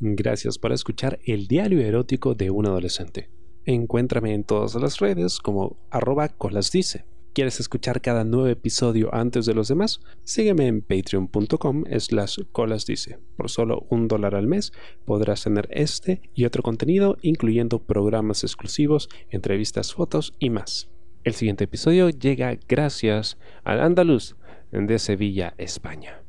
Gracias 0.00 0.58
por 0.58 0.72
escuchar 0.72 1.18
el 1.24 1.48
diario 1.48 1.80
erótico 1.80 2.34
de 2.34 2.50
un 2.50 2.66
adolescente. 2.66 3.30
Encuéntrame 3.64 4.32
en 4.32 4.44
todas 4.44 4.74
las 4.76 4.98
redes 4.98 5.38
como 5.38 5.76
arroba 5.90 6.28
colasdice. 6.28 7.04
¿Quieres 7.32 7.60
escuchar 7.60 8.00
cada 8.00 8.24
nuevo 8.24 8.46
episodio 8.46 9.14
antes 9.14 9.44
de 9.46 9.54
los 9.54 9.68
demás? 9.68 10.00
Sígueme 10.24 10.66
en 10.66 10.82
patreon.com 10.82 11.84
slash 11.98 12.38
colasdice. 12.52 13.18
Por 13.36 13.50
solo 13.50 13.86
un 13.90 14.08
dólar 14.08 14.34
al 14.34 14.46
mes 14.46 14.72
podrás 15.04 15.44
tener 15.44 15.68
este 15.70 16.22
y 16.34 16.46
otro 16.46 16.62
contenido, 16.62 17.16
incluyendo 17.22 17.80
programas 17.80 18.44
exclusivos, 18.44 19.08
entrevistas, 19.30 19.92
fotos 19.92 20.34
y 20.38 20.50
más. 20.50 20.88
El 21.24 21.34
siguiente 21.34 21.64
episodio 21.64 22.08
llega 22.10 22.58
gracias 22.68 23.36
al 23.64 23.80
Andaluz 23.80 24.36
de 24.72 24.98
Sevilla, 24.98 25.54
España. 25.58 26.22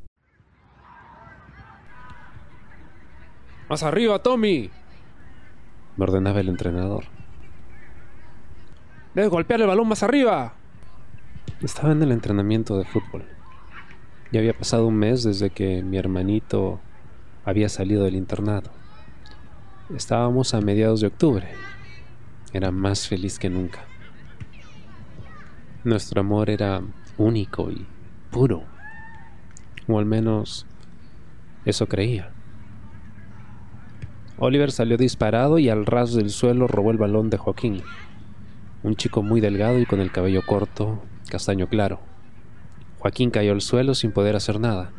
¡Más 3.70 3.84
arriba, 3.84 4.18
Tommy! 4.18 4.68
Me 5.96 6.02
ordenaba 6.02 6.40
el 6.40 6.48
entrenador. 6.48 7.04
¡Debes 9.14 9.30
golpear 9.30 9.60
el 9.60 9.68
balón 9.68 9.86
más 9.86 10.02
arriba! 10.02 10.54
Estaba 11.62 11.92
en 11.92 12.02
el 12.02 12.10
entrenamiento 12.10 12.76
de 12.76 12.84
fútbol. 12.84 13.24
Ya 14.32 14.40
había 14.40 14.58
pasado 14.58 14.88
un 14.88 14.96
mes 14.96 15.22
desde 15.22 15.50
que 15.50 15.84
mi 15.84 15.98
hermanito 15.98 16.80
había 17.44 17.68
salido 17.68 18.02
del 18.02 18.16
internado. 18.16 18.72
Estábamos 19.94 20.52
a 20.52 20.60
mediados 20.60 21.00
de 21.00 21.06
octubre. 21.06 21.48
Era 22.52 22.72
más 22.72 23.06
feliz 23.06 23.38
que 23.38 23.50
nunca. 23.50 23.84
Nuestro 25.84 26.22
amor 26.22 26.50
era 26.50 26.82
único 27.18 27.70
y 27.70 27.86
puro. 28.32 28.64
O 29.86 29.96
al 29.96 30.06
menos 30.06 30.66
eso 31.64 31.86
creía. 31.86 32.32
Oliver 34.42 34.72
salió 34.72 34.96
disparado 34.96 35.58
y 35.58 35.68
al 35.68 35.84
ras 35.84 36.14
del 36.14 36.30
suelo 36.30 36.66
robó 36.66 36.90
el 36.92 36.96
balón 36.96 37.28
de 37.28 37.36
Joaquín, 37.36 37.82
un 38.82 38.96
chico 38.96 39.22
muy 39.22 39.42
delgado 39.42 39.78
y 39.78 39.84
con 39.84 40.00
el 40.00 40.10
cabello 40.10 40.40
corto, 40.46 41.02
castaño 41.28 41.66
claro. 41.66 42.00
Joaquín 43.00 43.30
cayó 43.30 43.52
al 43.52 43.60
suelo 43.60 43.94
sin 43.94 44.12
poder 44.12 44.36
hacer 44.36 44.58
nada. 44.58 44.92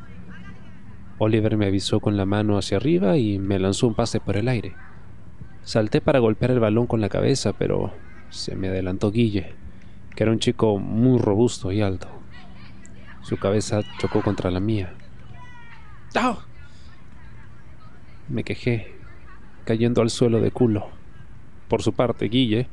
Oliver 1.17 1.57
me 1.57 1.65
avisó 1.65 1.99
con 1.99 2.17
la 2.17 2.27
mano 2.27 2.55
hacia 2.55 2.77
arriba 2.77 3.17
y 3.17 3.39
me 3.39 3.57
lanzó 3.57 3.87
un 3.87 3.95
pase 3.95 4.19
por 4.19 4.37
el 4.37 4.47
aire. 4.47 4.75
Salté 5.63 6.01
para 6.01 6.19
golpear 6.19 6.51
el 6.51 6.59
balón 6.59 6.85
con 6.85 7.01
la 7.01 7.09
cabeza, 7.09 7.53
pero 7.53 7.91
se 8.29 8.55
me 8.55 8.67
adelantó 8.67 9.09
Guille, 9.09 9.55
que 10.15 10.21
era 10.23 10.31
un 10.31 10.39
chico 10.39 10.77
muy 10.77 11.17
robusto 11.17 11.71
y 11.71 11.81
alto. 11.81 12.07
Su 13.23 13.37
cabeza 13.37 13.81
chocó 13.97 14.21
contra 14.21 14.51
la 14.51 14.59
mía. 14.59 14.93
¡Ah! 16.13 16.37
Me 18.29 18.43
quejé, 18.43 19.00
cayendo 19.63 20.01
al 20.01 20.09
suelo 20.09 20.41
de 20.41 20.51
culo. 20.51 20.87
Por 21.67 21.81
su 21.81 21.93
parte, 21.93 22.25
Guille 22.25 22.67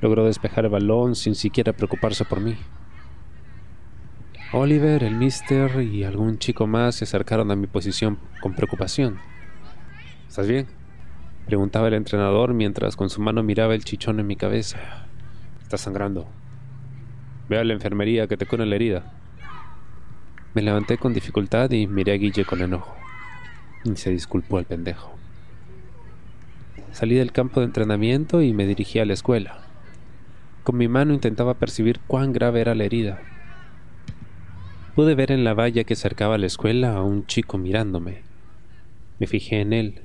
logró 0.00 0.24
despejar 0.24 0.64
el 0.64 0.70
balón 0.70 1.14
sin 1.14 1.34
siquiera 1.34 1.72
preocuparse 1.72 2.24
por 2.24 2.40
mí. 2.40 2.56
Oliver, 4.52 5.02
el 5.02 5.16
mister 5.16 5.82
y 5.82 6.04
algún 6.04 6.38
chico 6.38 6.66
más 6.66 6.94
se 6.94 7.04
acercaron 7.04 7.50
a 7.50 7.56
mi 7.56 7.66
posición 7.66 8.18
con 8.40 8.54
preocupación. 8.54 9.18
¿Estás 10.28 10.46
bien? 10.46 10.66
Preguntaba 11.46 11.88
el 11.88 11.94
entrenador 11.94 12.54
mientras 12.54 12.96
con 12.96 13.10
su 13.10 13.20
mano 13.20 13.42
miraba 13.42 13.74
el 13.74 13.84
chichón 13.84 14.20
en 14.20 14.26
mi 14.26 14.36
cabeza. 14.36 14.78
Está 15.62 15.78
sangrando. 15.78 16.26
Ve 17.48 17.58
a 17.58 17.64
la 17.64 17.72
enfermería 17.72 18.26
que 18.26 18.36
te 18.36 18.46
cura 18.46 18.66
la 18.66 18.76
herida. 18.76 19.12
Me 20.54 20.62
levanté 20.62 20.96
con 20.96 21.12
dificultad 21.12 21.70
y 21.72 21.86
miré 21.86 22.12
a 22.12 22.16
Guille 22.16 22.44
con 22.44 22.62
enojo. 22.62 22.94
Y 23.84 23.96
se 23.96 24.10
disculpó 24.10 24.58
el 24.58 24.64
pendejo. 24.64 25.16
Salí 26.96 27.16
del 27.16 27.30
campo 27.30 27.60
de 27.60 27.66
entrenamiento 27.66 28.40
y 28.40 28.54
me 28.54 28.66
dirigí 28.66 29.00
a 29.00 29.04
la 29.04 29.12
escuela. 29.12 29.58
Con 30.64 30.78
mi 30.78 30.88
mano 30.88 31.12
intentaba 31.12 31.52
percibir 31.52 32.00
cuán 32.06 32.32
grave 32.32 32.62
era 32.62 32.74
la 32.74 32.84
herida. 32.84 33.20
Pude 34.94 35.14
ver 35.14 35.30
en 35.30 35.44
la 35.44 35.52
valla 35.52 35.84
que 35.84 35.94
cercaba 35.94 36.38
la 36.38 36.46
escuela 36.46 36.96
a 36.96 37.02
un 37.02 37.26
chico 37.26 37.58
mirándome. 37.58 38.22
Me 39.18 39.26
fijé 39.26 39.60
en 39.60 39.74
él. 39.74 40.00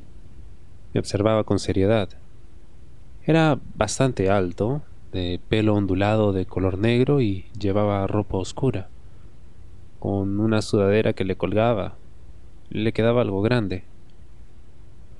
Me 0.93 0.99
observaba 0.99 1.45
con 1.45 1.59
seriedad. 1.59 2.09
Era 3.23 3.57
bastante 3.73 4.29
alto, 4.29 4.81
de 5.13 5.39
pelo 5.47 5.75
ondulado 5.75 6.33
de 6.33 6.45
color 6.45 6.77
negro 6.77 7.21
y 7.21 7.45
llevaba 7.57 8.05
ropa 8.05 8.35
oscura, 8.35 8.89
con 9.99 10.41
una 10.41 10.61
sudadera 10.61 11.13
que 11.13 11.23
le 11.23 11.37
colgaba. 11.37 11.95
Le 12.69 12.91
quedaba 12.91 13.21
algo 13.21 13.41
grande. 13.41 13.85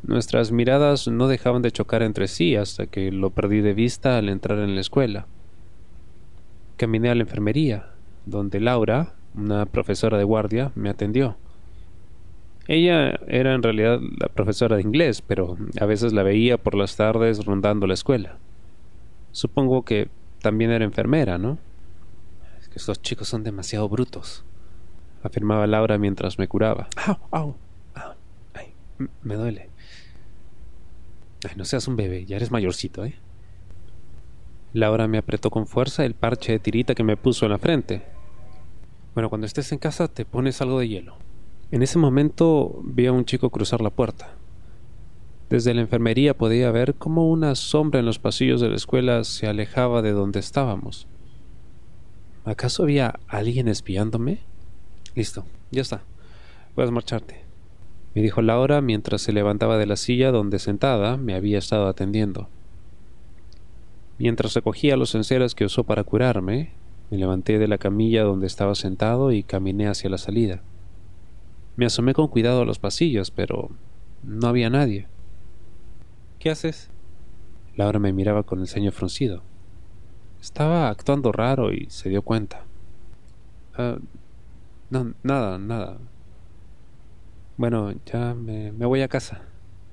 Nuestras 0.03 0.51
miradas 0.51 1.07
no 1.07 1.28
dejaban 1.28 1.62
de 1.62 1.72
chocar 1.72 2.01
entre 2.01 2.28
sí 2.28 2.56
hasta 2.56 2.88
que 2.88 3.12
lo 3.12 3.29
perdí 3.29 3.62
de 3.62 3.73
vista 3.73 4.17
al 4.17 4.29
entrar 4.29 4.59
en 4.59 4.73
la 4.73 4.81
escuela. 4.81 5.28
Caminé 6.78 7.09
a 7.09 7.16
la 7.16 7.22
enfermería, 7.22 7.91
donde 8.25 8.59
Laura, 8.59 9.13
una 9.35 9.66
profesora 9.67 10.17
de 10.17 10.23
guardia, 10.23 10.72
me 10.75 10.90
atendió. 10.90 11.38
Ella 12.67 13.19
era 13.28 13.53
en 13.53 13.61
realidad 13.61 14.00
la 14.19 14.28
profesora 14.28 14.78
de 14.78 14.81
inglés, 14.81 15.22
pero 15.22 15.57
a 15.79 15.85
veces 15.85 16.13
la 16.13 16.23
veía 16.23 16.57
por 16.57 16.73
las 16.73 16.95
tardes 16.95 17.45
rondando 17.45 17.85
la 17.85 17.94
escuela. 17.94 18.38
Supongo 19.31 19.84
que 19.84 20.09
también 20.41 20.72
era 20.72 20.85
enfermera, 20.85 21.38
¿no? 21.38 21.59
Es 22.59 22.69
que 22.69 22.79
estos 22.79 23.01
chicos 23.01 23.28
son 23.28 23.44
demasiado 23.44 23.88
brutos, 23.88 24.44
afirmaba 25.23 25.67
Laura 25.67 25.97
mientras 25.97 26.40
me 26.40 26.47
curaba. 26.47 26.88
¡Au, 27.06 27.17
au! 27.31 27.56
au 27.95 28.13
ay, 28.53 28.73
me 29.22 29.35
duele. 29.35 29.71
Ay, 31.47 31.56
no 31.56 31.66
seas 31.66 31.88
un 31.88 31.96
bebé, 31.96 32.25
ya 32.25 32.35
eres 32.35 32.52
mayorcito, 32.52 33.06
¿eh? 33.06 33.16
Laura 34.74 35.07
me 35.07 35.18
apretó 35.18 35.50
con 35.50 35.68
fuerza 35.68 36.06
el 36.06 36.13
parche 36.13 36.53
de 36.53 36.59
tirita 36.59 36.96
que 36.96 37.03
me 37.03 37.18
puso 37.18 37.46
en 37.46 37.52
la 37.52 37.57
frente. 37.57 38.03
Bueno, 39.13 39.29
cuando 39.29 39.46
estés 39.46 39.72
en 39.72 39.79
casa 39.79 40.07
te 40.07 40.24
pones 40.24 40.62
algo 40.62 40.79
de 40.79 40.88
hielo. 40.88 41.18
En 41.72 41.81
ese 41.81 41.97
momento 41.97 42.81
vi 42.84 43.07
a 43.07 43.12
un 43.12 43.25
chico 43.25 43.50
cruzar 43.50 43.81
la 43.81 43.90
puerta. 43.90 44.35
Desde 45.50 45.74
la 45.74 45.81
enfermería 45.81 46.38
podía 46.38 46.72
ver 46.72 46.96
cómo 46.96 47.29
una 47.29 47.56
sombra 47.56 48.00
en 48.00 48.06
los 48.06 48.19
pasillos 48.19 48.62
de 48.62 48.69
la 48.69 48.78
escuela 48.78 49.25
se 49.25 49.47
alejaba 49.47 50.02
de 50.02 50.12
donde 50.12 50.40
estábamos. 50.40 51.08
¿Acaso 52.46 52.84
había 52.84 53.19
alguien 53.28 53.68
espiándome? 53.68 54.40
Listo, 55.13 55.46
ya 55.72 55.81
está. 55.81 56.03
Puedes 56.73 56.91
marcharte, 56.91 57.44
me 58.13 58.22
dijo 58.22 58.41
Laura 58.41 58.81
mientras 58.81 59.22
se 59.22 59.31
levantaba 59.31 59.77
de 59.77 59.85
la 59.85 59.95
silla 59.95 60.31
donde 60.31 60.59
sentada 60.59 61.17
me 61.17 61.33
había 61.33 61.57
estado 61.57 61.88
atendiendo. 61.88 62.49
Mientras 64.17 64.53
recogía 64.53 64.97
los 64.97 65.16
enceras 65.16 65.55
que 65.55 65.66
usó 65.66 65.83
para 65.83 66.03
curarme, 66.03 66.73
me 67.09 67.17
levanté 67.17 67.57
de 67.57 67.67
la 67.67 67.77
camilla 67.77 68.23
donde 68.23 68.47
estaba 68.47 68.75
sentado 68.75 69.31
y 69.31 69.44
caminé 69.44 69.88
hacia 69.88 70.09
la 70.09 70.17
salida. 70.17 70.61
Me 71.75 71.85
asomé 71.85 72.13
con 72.13 72.27
cuidado 72.27 72.61
a 72.61 72.66
los 72.66 72.79
pasillos, 72.79 73.31
pero 73.31 73.69
no 74.23 74.47
había 74.47 74.69
nadie. 74.69 75.07
¿Qué 76.38 76.49
haces? 76.49 76.89
Laura 77.75 77.99
me 77.99 78.13
miraba 78.13 78.43
con 78.43 78.59
el 78.59 78.67
ceño 78.67 78.91
fruncido. 78.91 79.41
Estaba 80.41 80.89
actuando 80.89 81.31
raro 81.31 81.72
y 81.72 81.88
se 81.89 82.09
dio 82.09 82.22
cuenta. 82.22 82.66
Ah, 83.75 83.97
no, 84.89 85.13
nada, 85.23 85.57
nada. 85.57 85.97
Bueno, 87.61 87.94
ya 88.11 88.33
me, 88.33 88.72
voy 88.72 89.03
a 89.03 89.07
casa. 89.07 89.44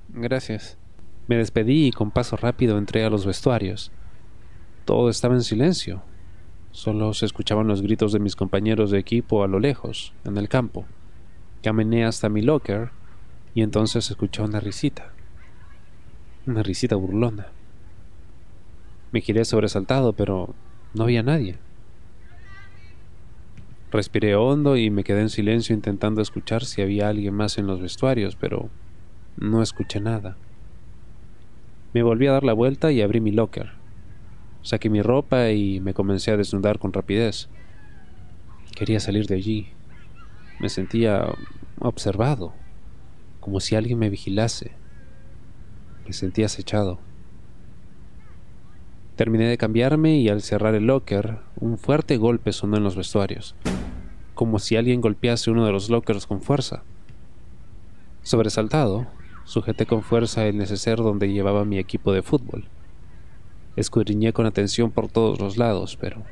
Gracias. 0.07 0.79
Me 1.27 1.37
despedí 1.37 1.85
y 1.85 1.91
con 1.91 2.09
paso 2.09 2.35
rápido 2.35 2.79
entré 2.79 3.05
a 3.05 3.11
los 3.11 3.27
vestuarios. 3.27 3.91
Todo 4.85 5.07
estaba 5.07 5.35
en 5.35 5.43
silencio. 5.43 6.01
Solo 6.71 7.13
se 7.13 7.27
escuchaban 7.27 7.67
los 7.67 7.83
gritos 7.83 8.11
de 8.11 8.17
mis 8.17 8.35
compañeros 8.35 8.89
de 8.89 8.97
equipo 8.97 9.43
a 9.43 9.47
lo 9.47 9.59
lejos, 9.59 10.15
en 10.25 10.39
el 10.39 10.49
campo. 10.49 10.87
Caminé 11.61 12.05
hasta 12.05 12.27
mi 12.27 12.41
locker 12.41 12.89
y 13.53 13.61
entonces 13.61 14.09
escuché 14.09 14.41
una 14.41 14.59
risita. 14.59 15.13
Una 16.47 16.63
risita 16.63 16.95
burlona. 16.95 17.49
Me 19.11 19.21
giré 19.21 19.45
sobresaltado, 19.45 20.13
pero 20.13 20.55
no 20.95 21.03
había 21.03 21.21
nadie. 21.21 21.59
Respiré 23.91 24.35
hondo 24.35 24.77
y 24.77 24.91
me 24.91 25.03
quedé 25.03 25.21
en 25.21 25.29
silencio 25.29 25.73
intentando 25.73 26.21
escuchar 26.21 26.63
si 26.63 26.81
había 26.81 27.09
alguien 27.09 27.33
más 27.33 27.57
en 27.57 27.65
los 27.65 27.81
vestuarios, 27.81 28.35
pero 28.35 28.69
no 29.37 29.63
escuché 29.63 29.99
nada. 29.99 30.37
Me 31.93 32.03
volví 32.03 32.27
a 32.27 32.33
dar 32.33 32.43
la 32.43 32.53
vuelta 32.53 32.91
y 32.91 33.01
abrí 33.01 33.19
mi 33.19 33.31
locker. 33.31 33.71
Saqué 34.61 34.89
mi 34.89 35.01
ropa 35.01 35.49
y 35.49 35.79
me 35.79 35.95
comencé 35.95 36.29
a 36.31 36.37
desnudar 36.37 36.77
con 36.77 36.93
rapidez. 36.93 37.49
Quería 38.75 38.99
salir 38.99 39.25
de 39.25 39.35
allí. 39.35 39.69
Me 40.59 40.69
sentía 40.69 41.25
observado, 41.79 42.53
como 43.39 43.59
si 43.59 43.75
alguien 43.75 43.97
me 43.97 44.09
vigilase. 44.09 44.73
Me 46.05 46.13
sentía 46.13 46.45
acechado. 46.45 46.99
Terminé 49.15 49.47
de 49.47 49.57
cambiarme 49.57 50.17
y 50.17 50.29
al 50.29 50.41
cerrar 50.41 50.75
el 50.75 50.85
locker, 50.85 51.39
un 51.59 51.77
fuerte 51.77 52.17
golpe 52.17 52.53
sonó 52.53 52.77
en 52.77 52.83
los 52.83 52.95
vestuarios, 52.95 53.55
como 54.39 54.57
si 54.57 54.77
alguien 54.77 55.01
golpease 55.01 55.51
uno 55.51 55.65
de 55.65 55.73
los 55.73 55.89
lockers 55.89 56.25
con 56.25 56.41
fuerza. 56.41 56.81
Sobresaltado, 58.23 59.05
Sujeté 59.43 59.85
con 59.85 60.01
fuerza 60.01 60.47
el 60.47 60.57
neceser 60.57 60.99
donde 60.99 61.29
llevaba 61.29 61.65
mi 61.65 61.77
equipo 61.77 62.13
de 62.13 62.21
fútbol. 62.21 62.63
Escudriñé 63.75 64.31
con 64.31 64.45
atención 64.45 64.91
por 64.91 65.09
todos 65.09 65.41
los 65.41 65.57
lados, 65.57 65.97
pero 65.99 66.23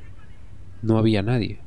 no 0.82 0.98
había 0.98 1.22
nadie. 1.22 1.60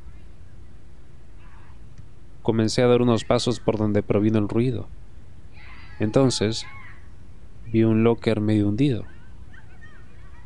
Comencé 2.41 2.81
a 2.81 2.87
dar 2.87 3.03
unos 3.03 3.25
pasos 3.25 3.61
por 3.61 3.77
donde 3.77 4.03
provino 4.03 4.39
el 4.39 4.49
ruido. 4.49 4.89
Entonces 5.99 6.65
vi 7.71 7.85
un 7.85 8.03
locker 8.03 8.41
medio 8.41 8.67
hundido. 8.67 9.05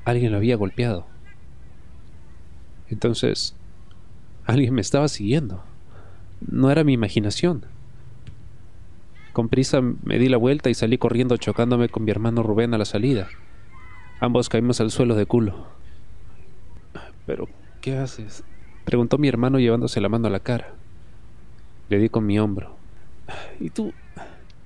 Alguien 0.04 0.32
lo 0.32 0.38
había 0.38 0.56
golpeado. 0.56 1.06
Entonces, 2.88 3.54
alguien 4.44 4.74
me 4.74 4.80
estaba 4.80 5.06
siguiendo. 5.06 5.62
No 6.50 6.70
era 6.70 6.84
mi 6.84 6.92
imaginación. 6.92 7.64
Con 9.32 9.48
prisa 9.48 9.80
me 9.80 10.18
di 10.18 10.28
la 10.28 10.36
vuelta 10.36 10.70
y 10.70 10.74
salí 10.74 10.98
corriendo 10.98 11.36
chocándome 11.36 11.88
con 11.88 12.04
mi 12.04 12.10
hermano 12.10 12.42
Rubén 12.42 12.74
a 12.74 12.78
la 12.78 12.84
salida. 12.84 13.28
Ambos 14.20 14.48
caímos 14.48 14.80
al 14.80 14.90
suelo 14.90 15.16
de 15.16 15.26
culo. 15.26 15.66
Pero, 17.26 17.48
¿qué 17.80 17.96
haces? 17.96 18.44
preguntó 18.84 19.18
mi 19.18 19.28
hermano 19.28 19.58
llevándose 19.58 20.00
la 20.00 20.08
mano 20.08 20.28
a 20.28 20.30
la 20.30 20.40
cara. 20.40 20.74
Le 21.88 21.98
di 21.98 22.08
con 22.08 22.26
mi 22.26 22.38
hombro. 22.38 22.76
¿Y 23.58 23.70
tú? 23.70 23.92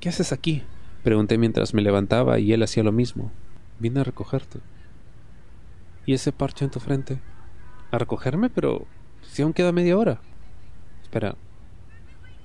¿Qué 0.00 0.08
haces 0.08 0.32
aquí? 0.32 0.64
Pregunté 1.02 1.38
mientras 1.38 1.74
me 1.74 1.82
levantaba 1.82 2.38
y 2.38 2.52
él 2.52 2.62
hacía 2.62 2.82
lo 2.82 2.92
mismo. 2.92 3.30
Vine 3.78 4.00
a 4.00 4.04
recogerte. 4.04 4.58
¿Y 6.04 6.14
ese 6.14 6.32
parche 6.32 6.64
en 6.64 6.70
tu 6.70 6.80
frente? 6.80 7.20
¿A 7.90 7.98
recogerme? 7.98 8.50
Pero 8.50 8.86
si 9.22 9.42
aún 9.42 9.52
queda 9.52 9.72
media 9.72 9.96
hora. 9.96 10.20
Espera, 11.02 11.36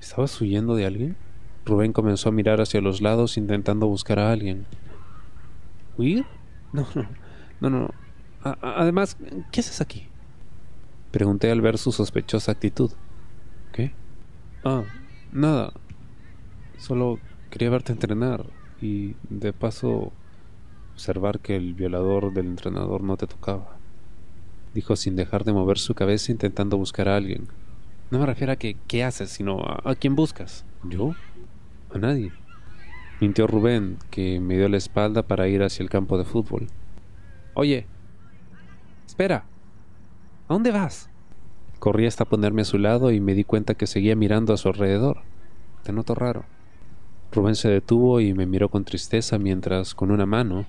¿estabas 0.03 0.39
huyendo 0.41 0.75
de 0.75 0.85
alguien? 0.85 1.15
Rubén 1.65 1.93
comenzó 1.93 2.29
a 2.29 2.33
mirar 2.33 2.59
hacia 2.59 2.81
los 2.81 3.01
lados 3.01 3.37
intentando 3.37 3.87
buscar 3.87 4.19
a 4.19 4.31
alguien. 4.31 4.65
¿Huir? 5.97 6.25
No, 6.73 6.87
no, 6.95 7.07
no, 7.61 7.69
no. 7.69 7.89
además, 8.61 9.15
¿qué 9.51 9.61
haces 9.61 9.79
aquí? 9.79 10.07
Pregunté 11.11 11.51
al 11.51 11.61
ver 11.61 11.77
su 11.77 11.91
sospechosa 11.91 12.51
actitud. 12.51 12.91
¿Qué? 13.71 13.93
Ah, 14.65 14.83
nada. 15.31 15.71
Solo 16.77 17.19
quería 17.49 17.69
verte 17.69 17.93
entrenar 17.93 18.45
y 18.81 19.15
de 19.29 19.53
paso 19.53 20.11
observar 20.93 21.39
que 21.39 21.55
el 21.55 21.75
violador 21.75 22.33
del 22.33 22.47
entrenador 22.47 23.03
no 23.03 23.15
te 23.15 23.27
tocaba. 23.27 23.77
Dijo 24.73 24.95
sin 24.95 25.15
dejar 25.15 25.43
de 25.43 25.53
mover 25.53 25.77
su 25.77 25.93
cabeza 25.93 26.31
intentando 26.31 26.77
buscar 26.77 27.07
a 27.07 27.15
alguien. 27.15 27.47
No 28.11 28.19
me 28.19 28.25
refiero 28.25 28.53
a 28.53 28.55
qué 28.55 29.03
haces, 29.03 29.31
sino 29.31 29.59
a, 29.59 29.81
a 29.83 29.95
quién 29.95 30.15
buscas. 30.15 30.65
¿Yo? 30.83 31.15
A 31.93 31.97
nadie. 31.97 32.31
Mintió 33.19 33.47
Rubén, 33.47 33.97
que 34.09 34.39
me 34.39 34.57
dio 34.57 34.67
la 34.67 34.77
espalda 34.77 35.23
para 35.23 35.47
ir 35.47 35.63
hacia 35.63 35.83
el 35.83 35.89
campo 35.89 36.17
de 36.17 36.25
fútbol. 36.25 36.67
Oye, 37.53 37.87
espera. 39.05 39.45
¿A 40.47 40.53
dónde 40.53 40.71
vas? 40.71 41.09
Corrí 41.79 42.05
hasta 42.05 42.25
ponerme 42.25 42.63
a 42.63 42.65
su 42.65 42.77
lado 42.77 43.11
y 43.11 43.19
me 43.19 43.33
di 43.33 43.43
cuenta 43.43 43.75
que 43.75 43.87
seguía 43.87 44.15
mirando 44.15 44.53
a 44.53 44.57
su 44.57 44.67
alrededor. 44.67 45.21
Te 45.83 45.93
noto 45.93 46.15
raro. 46.15 46.45
Rubén 47.31 47.55
se 47.55 47.69
detuvo 47.69 48.19
y 48.19 48.33
me 48.33 48.45
miró 48.45 48.69
con 48.69 48.85
tristeza 48.85 49.37
mientras, 49.37 49.95
con 49.95 50.11
una 50.11 50.25
mano, 50.25 50.65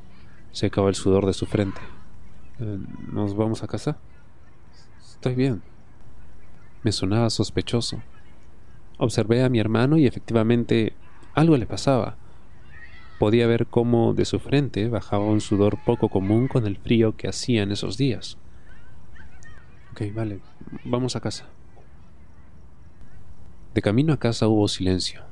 secaba 0.52 0.88
el 0.88 0.94
sudor 0.94 1.26
de 1.26 1.32
su 1.32 1.46
frente. 1.46 1.80
Eh, 2.60 2.78
¿Nos 3.12 3.36
vamos 3.36 3.62
a 3.62 3.66
casa? 3.66 3.98
Estoy 4.98 5.34
bien. 5.34 5.62
Me 6.84 6.92
sonaba 6.92 7.30
sospechoso. 7.30 8.02
Observé 8.98 9.42
a 9.42 9.48
mi 9.48 9.58
hermano 9.58 9.96
y 9.96 10.06
efectivamente 10.06 10.92
algo 11.34 11.56
le 11.56 11.66
pasaba. 11.66 12.16
Podía 13.18 13.46
ver 13.46 13.66
cómo 13.66 14.12
de 14.12 14.24
su 14.24 14.38
frente 14.38 14.88
bajaba 14.88 15.24
un 15.24 15.40
sudor 15.40 15.78
poco 15.84 16.10
común 16.10 16.46
con 16.46 16.66
el 16.66 16.76
frío 16.76 17.16
que 17.16 17.26
hacía 17.26 17.62
en 17.62 17.72
esos 17.72 17.96
días. 17.96 18.36
Ok, 19.92 20.02
vale, 20.14 20.40
vamos 20.84 21.16
a 21.16 21.20
casa. 21.20 21.46
De 23.72 23.80
camino 23.80 24.12
a 24.12 24.18
casa 24.18 24.46
hubo 24.46 24.68
silencio. 24.68 25.22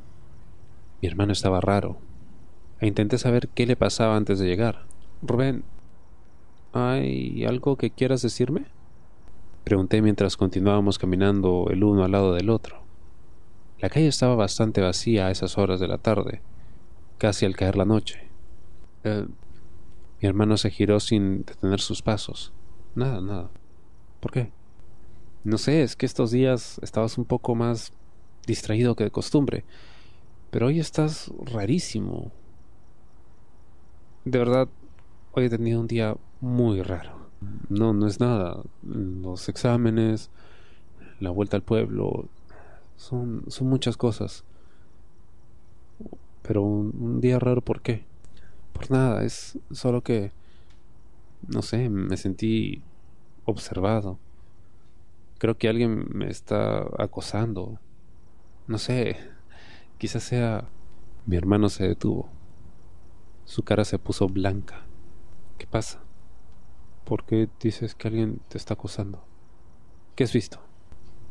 Mi 1.02 1.08
hermano 1.08 1.32
estaba 1.32 1.60
raro, 1.60 1.98
e 2.80 2.86
intenté 2.86 3.18
saber 3.18 3.48
qué 3.48 3.66
le 3.66 3.76
pasaba 3.76 4.16
antes 4.16 4.38
de 4.38 4.46
llegar. 4.46 4.86
Rubén, 5.20 5.64
¿hay 6.72 7.44
algo 7.44 7.76
que 7.76 7.90
quieras 7.90 8.22
decirme? 8.22 8.66
Pregunté 9.64 10.02
mientras 10.02 10.36
continuábamos 10.36 10.98
caminando 10.98 11.66
el 11.70 11.84
uno 11.84 12.04
al 12.04 12.12
lado 12.12 12.34
del 12.34 12.50
otro. 12.50 12.82
La 13.78 13.90
calle 13.90 14.08
estaba 14.08 14.34
bastante 14.34 14.80
vacía 14.80 15.26
a 15.26 15.30
esas 15.30 15.58
horas 15.58 15.80
de 15.80 15.88
la 15.88 15.98
tarde, 15.98 16.40
casi 17.18 17.46
al 17.46 17.56
caer 17.56 17.76
la 17.76 17.84
noche. 17.84 18.28
Eh, 19.04 19.26
mi 20.20 20.28
hermano 20.28 20.56
se 20.56 20.70
giró 20.70 21.00
sin 21.00 21.44
detener 21.44 21.80
sus 21.80 22.02
pasos. 22.02 22.52
Nada, 22.94 23.20
nada. 23.20 23.50
¿Por 24.20 24.32
qué? 24.32 24.52
No 25.44 25.58
sé, 25.58 25.82
es 25.82 25.96
que 25.96 26.06
estos 26.06 26.30
días 26.30 26.78
estabas 26.82 27.18
un 27.18 27.24
poco 27.24 27.54
más 27.54 27.92
distraído 28.46 28.94
que 28.94 29.04
de 29.04 29.10
costumbre, 29.10 29.64
pero 30.50 30.66
hoy 30.66 30.78
estás 30.78 31.32
rarísimo. 31.44 32.30
De 34.24 34.38
verdad, 34.38 34.68
hoy 35.32 35.46
he 35.46 35.50
tenido 35.50 35.80
un 35.80 35.88
día 35.88 36.16
muy 36.40 36.82
raro. 36.82 37.21
No, 37.68 37.92
no 37.92 38.06
es 38.06 38.20
nada. 38.20 38.62
Los 38.82 39.48
exámenes, 39.48 40.30
la 41.20 41.30
vuelta 41.30 41.56
al 41.56 41.62
pueblo, 41.62 42.28
son, 42.96 43.44
son 43.48 43.68
muchas 43.68 43.96
cosas. 43.96 44.44
Pero 46.42 46.62
un, 46.62 47.20
día 47.20 47.38
raro, 47.38 47.62
¿por 47.62 47.80
qué? 47.82 48.04
Por 48.72 48.90
nada, 48.90 49.24
es 49.24 49.58
solo 49.70 50.02
que, 50.02 50.32
no 51.48 51.62
sé, 51.62 51.88
me 51.88 52.16
sentí 52.16 52.82
observado. 53.44 54.18
Creo 55.38 55.56
que 55.56 55.68
alguien 55.68 56.06
me 56.12 56.28
está 56.28 56.86
acosando. 56.98 57.78
No 58.66 58.78
sé, 58.78 59.16
quizás 59.98 60.22
sea... 60.22 60.68
Mi 61.24 61.36
hermano 61.36 61.68
se 61.68 61.86
detuvo. 61.86 62.28
Su 63.44 63.62
cara 63.62 63.84
se 63.84 63.98
puso 63.98 64.26
blanca. 64.26 64.82
¿Qué 65.56 65.68
pasa? 65.68 66.00
¿Por 67.12 67.24
qué 67.24 67.46
dices 67.60 67.94
que 67.94 68.08
alguien 68.08 68.40
te 68.48 68.56
está 68.56 68.72
acosando? 68.72 69.22
¿Qué 70.16 70.24
has 70.24 70.32
visto? 70.32 70.60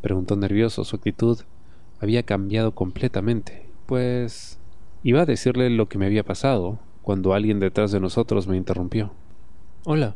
Preguntó 0.01 0.35
nervioso. 0.35 0.83
Su 0.83 0.97
actitud 0.97 1.39
había 1.99 2.21
cambiado 2.21 2.75
completamente. 2.75 3.65
Pues 3.87 4.59
iba 5.01 5.21
a 5.21 5.25
decirle 5.25 5.71
lo 5.71 5.89
que 5.89 5.97
me 5.97 6.05
había 6.05 6.23
pasado 6.23 6.77
cuando 7.01 7.33
alguien 7.33 7.59
detrás 7.59 7.91
de 7.91 7.99
nosotros 7.99 8.45
me 8.45 8.57
interrumpió. 8.57 9.11
Hola. 9.83 10.15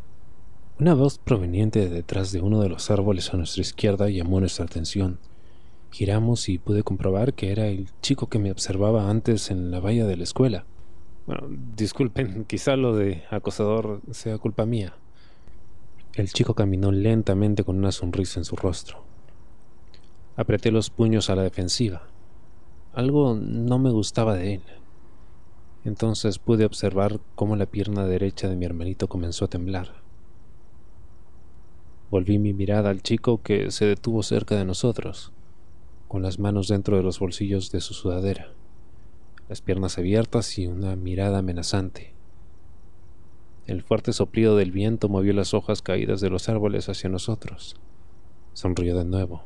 Una 0.80 0.94
voz 0.94 1.18
proveniente 1.18 1.80
de 1.80 1.90
detrás 1.90 2.32
de 2.32 2.42
uno 2.42 2.62
de 2.62 2.70
los 2.70 2.92
árboles 2.92 3.34
a 3.34 3.38
nuestra 3.38 3.62
izquierda 3.62 4.08
llamó 4.08 4.40
nuestra 4.40 4.66
atención. 4.66 5.18
Giramos 5.90 6.48
y 6.48 6.60
pude 6.60 6.84
comprobar 6.84 7.34
que 7.34 7.52
era 7.52 7.66
el 7.66 7.90
chico 8.04 8.30
que 8.30 8.38
me 8.38 8.52
observaba 8.52 9.10
antes 9.10 9.50
en 9.50 9.72
la 9.72 9.80
valla 9.80 10.06
de 10.06 10.18
la 10.18 10.26
escuela. 10.26 10.68
Bueno, 11.26 11.48
disculpen, 11.76 12.46
quizá 12.48 12.76
lo 12.76 12.96
de 12.96 13.24
acosador 13.32 14.02
sea 14.12 14.38
culpa 14.38 14.68
mía. 14.68 14.96
El 16.16 16.32
chico 16.32 16.54
caminó 16.54 16.94
lentamente 16.94 17.66
con 17.66 17.78
una 17.78 17.92
sonrisa 17.92 18.40
en 18.40 18.46
su 18.46 18.56
rostro. 18.56 19.04
Apreté 20.38 20.72
los 20.72 20.90
puños 20.90 21.30
a 21.30 21.36
la 21.36 21.44
defensiva. 21.44 22.08
Algo 22.94 23.36
no 23.36 23.80
me 23.80 23.92
gustaba 23.92 24.36
de 24.36 24.54
él. 24.54 24.62
Entonces 25.84 26.40
pude 26.40 26.64
observar 26.64 27.20
cómo 27.36 27.58
la 27.58 27.66
pierna 27.66 28.06
derecha 28.06 28.48
de 28.48 28.56
mi 28.56 28.64
hermanito 28.64 29.10
comenzó 29.10 29.44
a 29.44 29.50
temblar. 29.50 30.06
Volví 32.10 32.40
mi 32.40 32.54
mirada 32.54 32.92
al 32.92 33.02
chico 33.02 33.44
que 33.44 33.70
se 33.70 33.86
detuvo 33.86 34.24
cerca 34.24 34.56
de 34.56 34.64
nosotros, 34.64 35.34
con 36.08 36.22
las 36.22 36.40
manos 36.40 36.70
dentro 36.70 36.96
de 36.96 37.04
los 37.04 37.20
bolsillos 37.20 37.74
de 37.74 37.82
su 37.82 37.94
sudadera, 37.94 38.54
las 39.50 39.60
piernas 39.60 39.98
abiertas 39.98 40.58
y 40.60 40.68
una 40.68 40.96
mirada 40.96 41.40
amenazante. 41.40 42.15
El 43.68 43.82
fuerte 43.82 44.14
soplido 44.14 44.56
del 44.56 44.72
viento 44.72 45.10
movió 45.10 45.34
las 45.34 45.56
hojas 45.56 45.82
caídas 45.82 46.22
de 46.22 46.30
los 46.30 46.50
árboles 46.50 46.88
hacia 46.88 47.10
nosotros. 47.10 47.76
Sonrió 48.54 48.96
de 48.96 49.06
nuevo. 49.06 49.44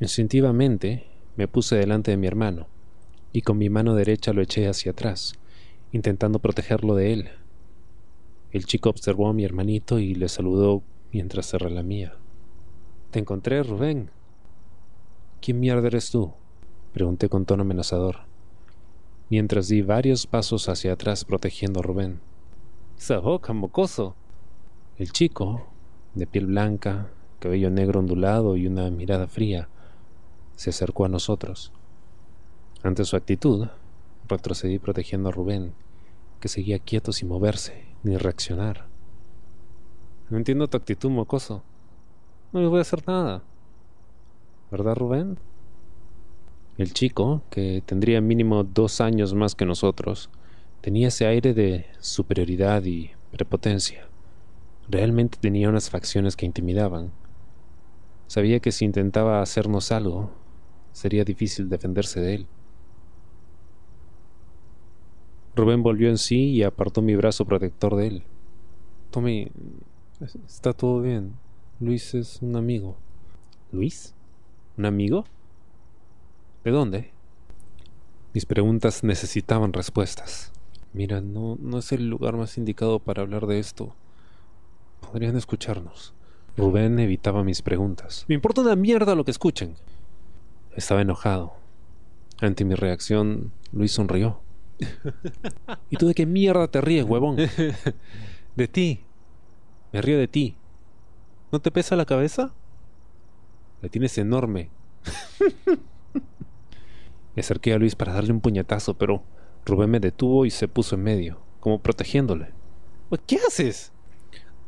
Instintivamente 0.00 1.06
me 1.36 1.46
puse 1.46 1.76
delante 1.76 2.10
de 2.10 2.16
mi 2.16 2.26
hermano 2.26 2.68
y 3.32 3.42
con 3.42 3.58
mi 3.58 3.68
mano 3.68 3.94
derecha 3.94 4.32
lo 4.32 4.40
eché 4.40 4.66
hacia 4.66 4.92
atrás, 4.92 5.34
intentando 5.92 6.38
protegerlo 6.38 6.94
de 6.94 7.12
él. 7.12 7.28
El 8.50 8.64
chico 8.64 8.88
observó 8.88 9.28
a 9.28 9.34
mi 9.34 9.44
hermanito 9.44 9.98
y 9.98 10.14
le 10.14 10.30
saludó 10.30 10.82
mientras 11.12 11.46
se 11.46 11.58
relamía. 11.58 12.14
Te 13.10 13.18
encontré, 13.18 13.62
Rubén. 13.62 14.10
¿Quién 15.42 15.60
mierda 15.60 15.86
eres 15.86 16.10
tú? 16.10 16.32
pregunté 16.92 17.28
con 17.28 17.44
tono 17.44 17.62
amenazador, 17.62 18.20
mientras 19.28 19.68
di 19.68 19.82
varios 19.82 20.26
pasos 20.26 20.68
hacia 20.68 20.94
atrás 20.94 21.24
protegiendo 21.24 21.80
a 21.80 21.82
Rubén. 21.82 22.29
Esa 23.00 23.18
boca, 23.18 23.54
mocoso. 23.54 24.14
El 24.98 25.10
chico, 25.10 25.66
de 26.14 26.26
piel 26.26 26.44
blanca, 26.44 27.08
cabello 27.38 27.70
negro 27.70 28.00
ondulado 28.00 28.58
y 28.58 28.66
una 28.66 28.90
mirada 28.90 29.26
fría, 29.26 29.70
se 30.54 30.68
acercó 30.68 31.06
a 31.06 31.08
nosotros. 31.08 31.72
Ante 32.82 33.06
su 33.06 33.16
actitud, 33.16 33.68
Retrocedí 34.28 34.78
protegiendo 34.78 35.30
a 35.30 35.32
Rubén, 35.32 35.72
que 36.40 36.48
seguía 36.48 36.78
quieto 36.78 37.12
sin 37.12 37.28
moverse, 37.28 37.86
ni 38.02 38.18
reaccionar. 38.18 38.84
No 40.28 40.36
entiendo 40.36 40.68
tu 40.68 40.76
actitud, 40.76 41.08
mocoso. 41.08 41.62
No 42.52 42.60
le 42.60 42.66
voy 42.66 42.80
a 42.80 42.82
hacer 42.82 43.02
nada. 43.08 43.42
¿Verdad, 44.70 44.94
Rubén? 44.94 45.38
El 46.76 46.92
chico, 46.92 47.40
que 47.48 47.82
tendría 47.86 48.20
mínimo 48.20 48.62
dos 48.62 49.00
años 49.00 49.32
más 49.32 49.54
que 49.54 49.64
nosotros, 49.64 50.28
tenía 50.80 51.08
ese 51.08 51.26
aire 51.26 51.54
de 51.54 51.86
superioridad 51.98 52.84
y 52.84 53.10
prepotencia. 53.30 54.08
Realmente 54.88 55.38
tenía 55.40 55.68
unas 55.68 55.90
facciones 55.90 56.36
que 56.36 56.46
intimidaban. 56.46 57.12
Sabía 58.26 58.60
que 58.60 58.72
si 58.72 58.84
intentaba 58.84 59.42
hacernos 59.42 59.92
algo, 59.92 60.30
sería 60.92 61.24
difícil 61.24 61.68
defenderse 61.68 62.20
de 62.20 62.34
él. 62.34 62.46
Rubén 65.54 65.82
volvió 65.82 66.08
en 66.08 66.18
sí 66.18 66.50
y 66.50 66.62
apartó 66.62 67.02
mi 67.02 67.14
brazo 67.16 67.44
protector 67.44 67.96
de 67.96 68.06
él. 68.06 68.22
Tommy, 69.10 69.50
está 70.46 70.72
todo 70.72 71.02
bien. 71.02 71.34
Luis 71.80 72.14
es 72.14 72.40
un 72.40 72.56
amigo. 72.56 72.96
¿Luis? 73.72 74.14
¿Un 74.78 74.86
amigo? 74.86 75.24
¿De 76.64 76.70
dónde? 76.70 77.10
Mis 78.32 78.46
preguntas 78.46 79.02
necesitaban 79.02 79.72
respuestas. 79.72 80.52
Mira, 80.92 81.20
no, 81.20 81.56
no 81.60 81.78
es 81.78 81.92
el 81.92 82.08
lugar 82.08 82.36
más 82.36 82.58
indicado 82.58 82.98
para 82.98 83.22
hablar 83.22 83.46
de 83.46 83.58
esto. 83.58 83.94
Podrían 85.00 85.36
escucharnos. 85.36 86.14
Rubén 86.56 86.98
evitaba 86.98 87.44
mis 87.44 87.62
preguntas. 87.62 88.24
Me 88.28 88.34
importa 88.34 88.60
una 88.60 88.76
mierda 88.76 89.14
lo 89.14 89.24
que 89.24 89.30
escuchen. 89.30 89.76
Estaba 90.74 91.02
enojado. 91.02 91.54
Ante 92.40 92.64
mi 92.64 92.74
reacción, 92.74 93.52
Luis 93.72 93.92
sonrió. 93.92 94.40
¿Y 95.90 95.96
tú 95.96 96.08
de 96.08 96.14
qué 96.14 96.26
mierda 96.26 96.68
te 96.68 96.80
ríes, 96.80 97.04
huevón? 97.04 97.36
de 98.56 98.68
ti. 98.68 99.04
Me 99.92 100.02
río 100.02 100.18
de 100.18 100.28
ti. 100.28 100.56
¿No 101.52 101.60
te 101.60 101.70
pesa 101.70 101.96
la 101.96 102.04
cabeza? 102.04 102.52
La 103.82 103.88
tienes 103.88 104.18
enorme. 104.18 104.70
me 107.34 107.40
acerqué 107.40 107.72
a 107.72 107.78
Luis 107.78 107.94
para 107.94 108.12
darle 108.12 108.32
un 108.32 108.40
puñetazo, 108.40 108.94
pero 108.94 109.22
Rubén 109.66 109.90
me 109.90 110.00
detuvo 110.00 110.46
y 110.46 110.50
se 110.50 110.68
puso 110.68 110.94
en 110.94 111.02
medio, 111.02 111.38
como 111.60 111.80
protegiéndole. 111.80 112.48
¿Qué 113.26 113.38
haces? 113.46 113.92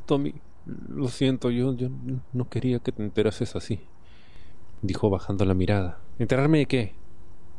Tommy, 0.07 0.35
lo 0.67 1.09
siento, 1.09 1.51
yo, 1.51 1.75
yo 1.75 1.89
no 2.33 2.49
quería 2.49 2.79
que 2.79 2.93
te 2.93 3.03
enterases 3.03 3.57
así, 3.57 3.81
dijo 4.83 5.11
bajando 5.11 5.45
la 5.45 5.55
mirada. 5.55 6.01
¿Enterarme 6.19 6.59
de 6.59 6.67
qué? 6.67 6.95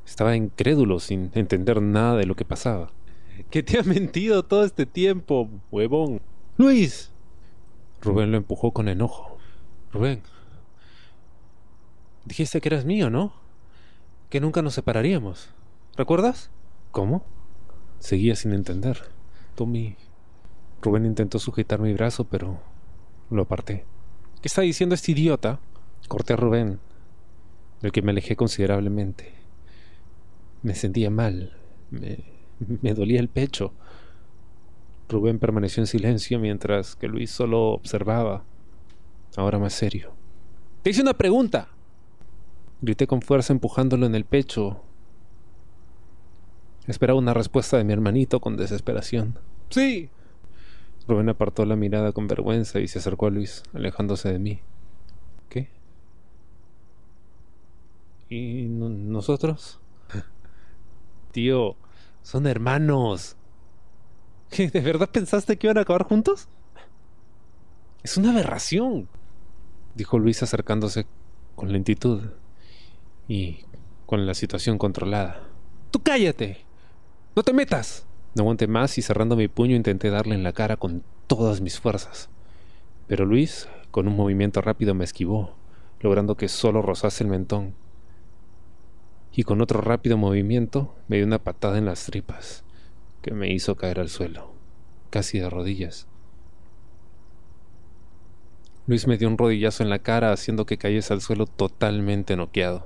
Estaba 0.05 0.35
incrédulo, 0.35 0.99
sin 0.99 1.31
entender 1.33 1.81
nada 1.81 2.17
de 2.17 2.25
lo 2.25 2.35
que 2.35 2.45
pasaba. 2.45 2.91
¿Qué 3.49 3.63
te 3.63 3.79
ha 3.79 3.83
mentido 3.83 4.43
todo 4.43 4.63
este 4.63 4.85
tiempo, 4.85 5.49
huevón? 5.71 6.21
Luis. 6.57 7.11
Rubén 8.01 8.31
lo 8.31 8.37
empujó 8.37 8.71
con 8.71 8.89
enojo. 8.89 9.37
Rubén. 9.91 10.21
Dijiste 12.25 12.61
que 12.61 12.69
eras 12.69 12.85
mío, 12.85 13.09
¿no? 13.09 13.33
Que 14.29 14.39
nunca 14.39 14.61
nos 14.61 14.73
separaríamos. 14.73 15.49
¿Recuerdas? 15.95 16.51
¿Cómo? 16.93 17.25
Seguía 17.97 18.35
sin 18.35 18.53
entender. 18.53 19.01
Tommy. 19.55 19.95
Rubén 20.79 21.07
intentó 21.07 21.39
sujetar 21.39 21.79
mi 21.79 21.91
brazo, 21.91 22.25
pero 22.25 22.59
lo 23.31 23.41
aparté. 23.41 23.83
¿Qué 24.41 24.47
está 24.47 24.61
diciendo 24.61 24.93
este 24.93 25.13
idiota? 25.13 25.59
Corté 26.07 26.33
a 26.33 26.35
Rubén, 26.35 26.79
del 27.81 27.91
que 27.91 28.03
me 28.03 28.11
alejé 28.11 28.35
considerablemente. 28.35 29.33
Me 30.61 30.75
sentía 30.75 31.09
mal. 31.09 31.57
Me, 31.89 32.93
dolía 32.93 33.19
el 33.19 33.27
pecho. 33.27 33.73
Rubén 35.09 35.39
permaneció 35.39 35.81
en 35.81 35.87
silencio 35.87 36.37
mientras 36.37 36.95
que 36.95 37.07
Luis 37.07 37.31
solo 37.31 37.69
observaba, 37.69 38.43
ahora 39.35 39.57
más 39.57 39.73
serio. 39.73 40.13
Te 40.83 40.91
hice 40.91 41.01
una 41.01 41.15
pregunta. 41.15 41.69
Grité 42.81 43.07
con 43.07 43.23
fuerza 43.23 43.51
empujándolo 43.51 44.05
en 44.05 44.13
el 44.13 44.25
pecho. 44.25 44.83
Esperaba 46.87 47.17
una 47.17 47.33
respuesta 47.33 47.77
de 47.77 47.83
mi 47.83 47.93
hermanito 47.93 48.39
con 48.39 48.57
desesperación. 48.57 49.39
Sí. 49.69 50.09
Rubén 51.07 51.29
apartó 51.29 51.65
la 51.65 51.75
mirada 51.75 52.11
con 52.11 52.27
vergüenza 52.27 52.79
y 52.79 52.87
se 52.87 52.99
acercó 52.99 53.27
a 53.27 53.29
Luis, 53.29 53.63
alejándose 53.73 54.31
de 54.31 54.39
mí. 54.39 54.61
¿Qué? 55.49 55.69
¿Y 58.29 58.67
nosotros? 58.67 59.79
Tío, 61.31 61.75
son 62.21 62.47
hermanos. 62.47 63.35
¿De 64.57 64.81
verdad 64.81 65.09
pensaste 65.09 65.57
que 65.57 65.67
iban 65.67 65.77
a 65.77 65.81
acabar 65.81 66.03
juntos? 66.03 66.47
Es 68.03 68.17
una 68.17 68.31
aberración, 68.31 69.07
dijo 69.95 70.19
Luis 70.19 70.43
acercándose 70.43 71.05
con 71.55 71.71
lentitud 71.71 72.21
y 73.27 73.59
con 74.05 74.25
la 74.25 74.33
situación 74.33 74.77
controlada. 74.77 75.47
¡Tú 75.89 76.01
cállate! 76.03 76.62
¡No 77.35 77.43
te 77.43 77.53
metas! 77.53 78.05
No 78.35 78.43
aguanté 78.43 78.67
más 78.67 78.97
y 78.97 79.01
cerrando 79.01 79.35
mi 79.35 79.47
puño 79.47 79.75
intenté 79.75 80.09
darle 80.09 80.35
en 80.35 80.43
la 80.43 80.53
cara 80.53 80.77
con 80.77 81.03
todas 81.27 81.61
mis 81.61 81.79
fuerzas. 81.79 82.29
Pero 83.07 83.25
Luis, 83.25 83.67
con 83.91 84.07
un 84.07 84.15
movimiento 84.15 84.61
rápido, 84.61 84.93
me 84.93 85.03
esquivó, 85.03 85.55
logrando 85.99 86.35
que 86.35 86.47
solo 86.47 86.81
rozase 86.81 87.23
el 87.23 87.29
mentón 87.29 87.75
y 89.35 89.43
con 89.43 89.61
otro 89.61 89.81
rápido 89.81 90.17
movimiento 90.17 90.93
me 91.07 91.17
dio 91.17 91.25
una 91.25 91.39
patada 91.39 91.77
en 91.77 91.85
las 91.85 92.05
tripas 92.05 92.63
que 93.21 93.33
me 93.33 93.51
hizo 93.51 93.75
caer 93.75 93.99
al 93.99 94.09
suelo, 94.09 94.51
casi 95.09 95.39
de 95.39 95.49
rodillas. 95.49 96.07
Luis 98.85 99.07
me 99.07 99.17
dio 99.17 99.27
un 99.29 99.37
rodillazo 99.37 99.81
en 99.81 99.89
la 99.89 99.99
cara 99.99 100.33
haciendo 100.33 100.65
que 100.65 100.77
cayese 100.77 101.13
al 101.13 101.21
suelo 101.21 101.47
totalmente 101.47 102.35
noqueado. 102.35 102.85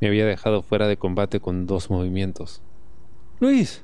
Me 0.00 0.08
había 0.08 0.24
dejado 0.24 0.62
fuera 0.62 0.88
de 0.88 0.96
combate 0.96 1.40
con 1.40 1.66
dos 1.66 1.90
movimientos. 1.90 2.62
Luis. 3.40 3.82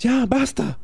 Ya, 0.00 0.26
basta. 0.26 0.80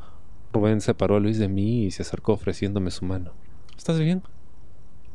Rubén 0.52 0.80
separó 0.80 1.16
a 1.16 1.20
Luis 1.20 1.38
de 1.40 1.48
mí 1.48 1.86
y 1.86 1.90
se 1.90 2.02
acercó 2.02 2.34
ofreciéndome 2.34 2.92
su 2.92 3.04
mano. 3.04 3.32
¿Estás 3.76 3.98
bien? 3.98 4.22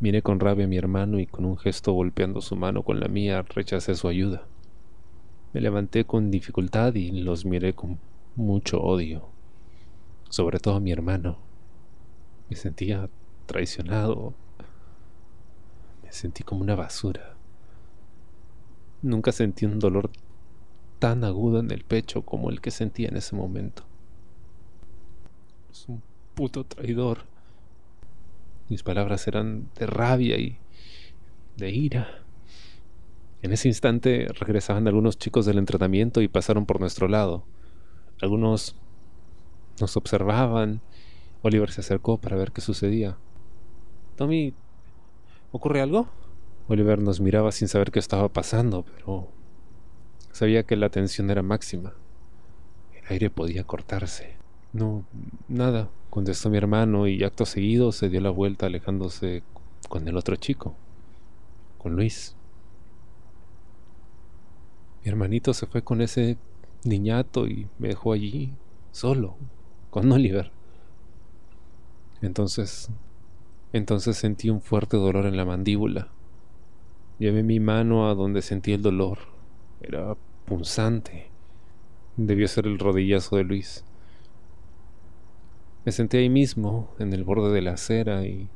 Miré 0.01 0.21
con 0.21 0.41
rabia 0.41 0.65
a 0.65 0.67
mi 0.67 0.75
hermano 0.75 1.19
y 1.19 1.25
con 1.25 1.45
un 1.45 1.57
gesto 1.57 1.93
golpeando 1.93 2.41
su 2.41 2.57
mano 2.57 2.83
con 2.83 2.99
la 2.99 3.07
mía 3.07 3.43
rechacé 3.43 3.95
su 3.95 4.09
ayuda. 4.09 4.45
Me 5.53 5.61
levanté 5.61 6.03
con 6.03 6.29
dificultad 6.29 6.93
y 6.95 7.11
los 7.11 7.45
miré 7.45 7.73
con 7.73 7.97
mucho 8.35 8.81
odio, 8.81 9.29
sobre 10.29 10.59
todo 10.59 10.75
a 10.75 10.79
mi 10.81 10.91
hermano. 10.91 11.37
Me 12.49 12.57
sentía 12.57 13.09
traicionado. 13.45 14.33
Me 16.03 16.11
sentí 16.11 16.43
como 16.43 16.61
una 16.61 16.75
basura. 16.75 17.35
Nunca 19.01 19.31
sentí 19.31 19.65
un 19.65 19.79
dolor 19.79 20.11
tan 20.99 21.23
agudo 21.23 21.59
en 21.59 21.71
el 21.71 21.83
pecho 21.83 22.21
como 22.21 22.49
el 22.49 22.61
que 22.61 22.71
sentía 22.71 23.07
en 23.07 23.17
ese 23.17 23.35
momento. 23.35 23.83
Es 25.71 25.85
un 25.87 26.01
puto 26.35 26.65
traidor. 26.65 27.19
Mis 28.67 28.83
palabras 28.83 29.27
eran 29.27 29.69
de 29.75 29.87
rabia 29.87 30.37
y 30.37 30.57
de 31.57 31.71
ira. 31.71 32.07
En 33.41 33.53
ese 33.53 33.69
instante 33.69 34.27
regresaban 34.39 34.87
algunos 34.87 35.17
chicos 35.17 35.45
del 35.45 35.57
entrenamiento 35.57 36.21
y 36.21 36.27
pasaron 36.27 36.65
por 36.65 36.79
nuestro 36.79 37.07
lado. 37.07 37.45
Algunos 38.21 38.75
nos 39.79 39.95
observaban. 39.95 40.81
Oliver 41.41 41.71
se 41.71 41.81
acercó 41.81 42.17
para 42.17 42.35
ver 42.35 42.51
qué 42.51 42.59
sucedía. 42.59 43.17
Tommy, 44.17 44.53
¿ocurre 45.53 45.81
algo? 45.81 46.09
Oliver 46.67 46.99
nos 47.01 47.21
miraba 47.21 47.53
sin 47.53 47.69
saber 47.69 47.91
qué 47.91 47.99
estaba 47.99 48.27
pasando, 48.27 48.83
pero 48.83 49.29
sabía 50.39 50.63
que 50.63 50.77
la 50.77 50.87
tensión 50.87 51.29
era 51.29 51.43
máxima. 51.43 51.95
El 52.93 53.03
aire 53.09 53.29
podía 53.29 53.65
cortarse. 53.65 54.37
No, 54.71 55.03
nada, 55.49 55.89
contestó 56.09 56.49
mi 56.49 56.57
hermano 56.57 57.07
y 57.07 57.25
acto 57.25 57.45
seguido 57.45 57.91
se 57.91 58.07
dio 58.07 58.21
la 58.21 58.29
vuelta 58.29 58.67
alejándose 58.67 59.43
con 59.89 60.07
el 60.07 60.15
otro 60.15 60.37
chico, 60.37 60.75
con 61.77 61.97
Luis. 61.97 62.37
Mi 65.03 65.09
hermanito 65.09 65.53
se 65.53 65.65
fue 65.65 65.81
con 65.81 66.01
ese 66.01 66.37
niñato 66.85 67.45
y 67.45 67.67
me 67.77 67.89
dejó 67.89 68.13
allí, 68.13 68.53
solo, 68.93 69.35
con 69.89 70.09
Oliver. 70.09 70.53
Entonces, 72.21 72.89
entonces 73.73 74.15
sentí 74.15 74.49
un 74.49 74.61
fuerte 74.61 74.95
dolor 74.95 75.25
en 75.25 75.35
la 75.35 75.43
mandíbula. 75.43 76.07
Llevé 77.17 77.43
mi 77.43 77.59
mano 77.59 78.07
a 78.07 78.15
donde 78.15 78.41
sentí 78.41 78.71
el 78.71 78.81
dolor. 78.81 79.17
Era 79.81 80.15
punzante. 80.49 81.29
Debió 82.17 82.47
ser 82.47 82.65
el 82.65 82.79
rodillazo 82.79 83.37
de 83.37 83.43
Luis. 83.43 83.85
Me 85.85 85.91
senté 85.91 86.17
ahí 86.17 86.29
mismo, 86.29 86.93
en 86.97 87.13
el 87.13 87.23
borde 87.23 87.53
de 87.53 87.61
la 87.61 87.73
acera, 87.73 88.25
y 88.25 88.49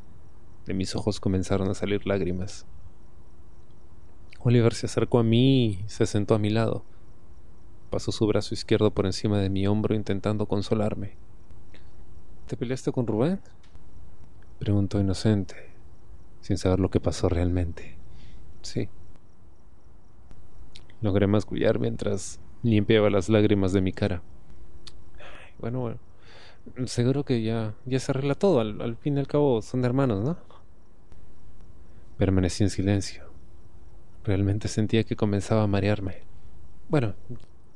de 0.66 0.74
mis 0.74 0.96
ojos 0.96 1.20
comenzaron 1.20 1.70
a 1.70 1.76
salir 1.76 2.06
lágrimas. 2.08 2.66
Oliver 4.40 4.74
se 4.74 4.88
acercó 4.88 5.20
a 5.20 5.24
mí 5.24 5.66
y 5.66 5.84
se 5.88 6.06
sentó 6.06 6.36
a 6.36 6.40
mi 6.40 6.50
lado. 6.50 6.84
pasó 7.90 8.12
su 8.12 8.26
brazo 8.26 8.56
izquierdo 8.56 8.90
por 8.90 9.06
encima 9.06 9.38
de 9.38 9.52
mi 9.52 9.68
hombro 9.68 9.94
intentando 9.94 10.48
consolarme. 10.48 11.16
¿Te 12.48 12.58
peleaste 12.58 12.92
con 12.92 13.06
Rubén? 13.06 13.40
Preguntó 14.58 15.00
inocente, 15.00 15.56
sin 16.42 16.58
saber 16.58 16.80
lo 16.80 16.90
que 16.90 17.00
pasó 17.00 17.30
realmente. 17.30 17.96
Sí. 18.64 18.90
Logré 21.04 21.28
mascullar 21.28 21.78
mientras 21.78 22.40
limpiaba 22.64 23.12
las 23.12 23.30
lágrimas 23.30 23.74
de 23.74 23.82
mi 23.82 23.92
cara. 23.92 24.24
Bueno. 25.60 26.00
Seguro 26.86 27.26
que 27.26 27.44
ya, 27.44 27.76
ya 27.86 28.00
se 28.00 28.12
arregla 28.12 28.36
todo. 28.36 28.62
Al, 28.62 28.82
al 28.82 28.96
fin 28.96 29.18
y 29.18 29.20
al 29.20 29.28
cabo 29.28 29.62
son 29.62 29.84
hermanos, 29.84 30.24
¿no? 30.24 30.38
Permanecí 32.18 32.64
en 32.64 32.70
silencio. 32.70 33.26
Realmente 34.24 34.70
sentía 34.70 35.04
que 35.04 35.18
comenzaba 35.18 35.64
a 35.64 35.68
marearme. 35.68 36.24
Bueno, 36.88 37.16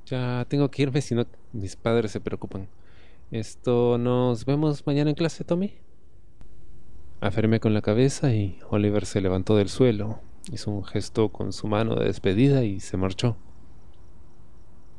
ya 0.06 0.46
tengo 0.48 0.70
que 0.72 0.84
irme 0.84 1.02
si 1.02 1.16
no 1.16 1.26
mis 1.52 1.76
padres 1.76 2.12
se 2.12 2.22
preocupan. 2.22 2.70
Esto, 3.30 3.98
¿nos 3.98 4.46
vemos 4.46 4.88
mañana 4.88 5.10
en 5.10 5.16
clase, 5.18 5.44
Tommy? 5.44 5.74
Afirmé 7.20 7.60
con 7.60 7.74
la 7.74 7.82
cabeza 7.82 8.34
y 8.34 8.60
Oliver 8.70 9.06
se 9.06 9.20
levantó 9.20 9.58
del 9.58 9.68
suelo, 9.68 10.22
hizo 10.52 10.72
un 10.72 10.84
gesto 10.84 11.30
con 11.30 11.54
su 11.54 11.68
mano 11.68 11.96
de 11.96 12.06
despedida 12.06 12.64
y 12.64 12.80
se 12.80 12.98
marchó. 12.98 13.38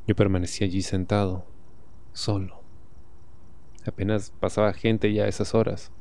Yo 0.07 0.15
permanecí 0.15 0.63
allí 0.63 0.81
sentado, 0.81 1.45
solo. 2.13 2.61
Apenas 3.85 4.31
pasaba 4.39 4.73
gente 4.73 5.13
ya 5.13 5.23
a 5.23 5.27
esas 5.27 5.55
horas, 5.55 5.91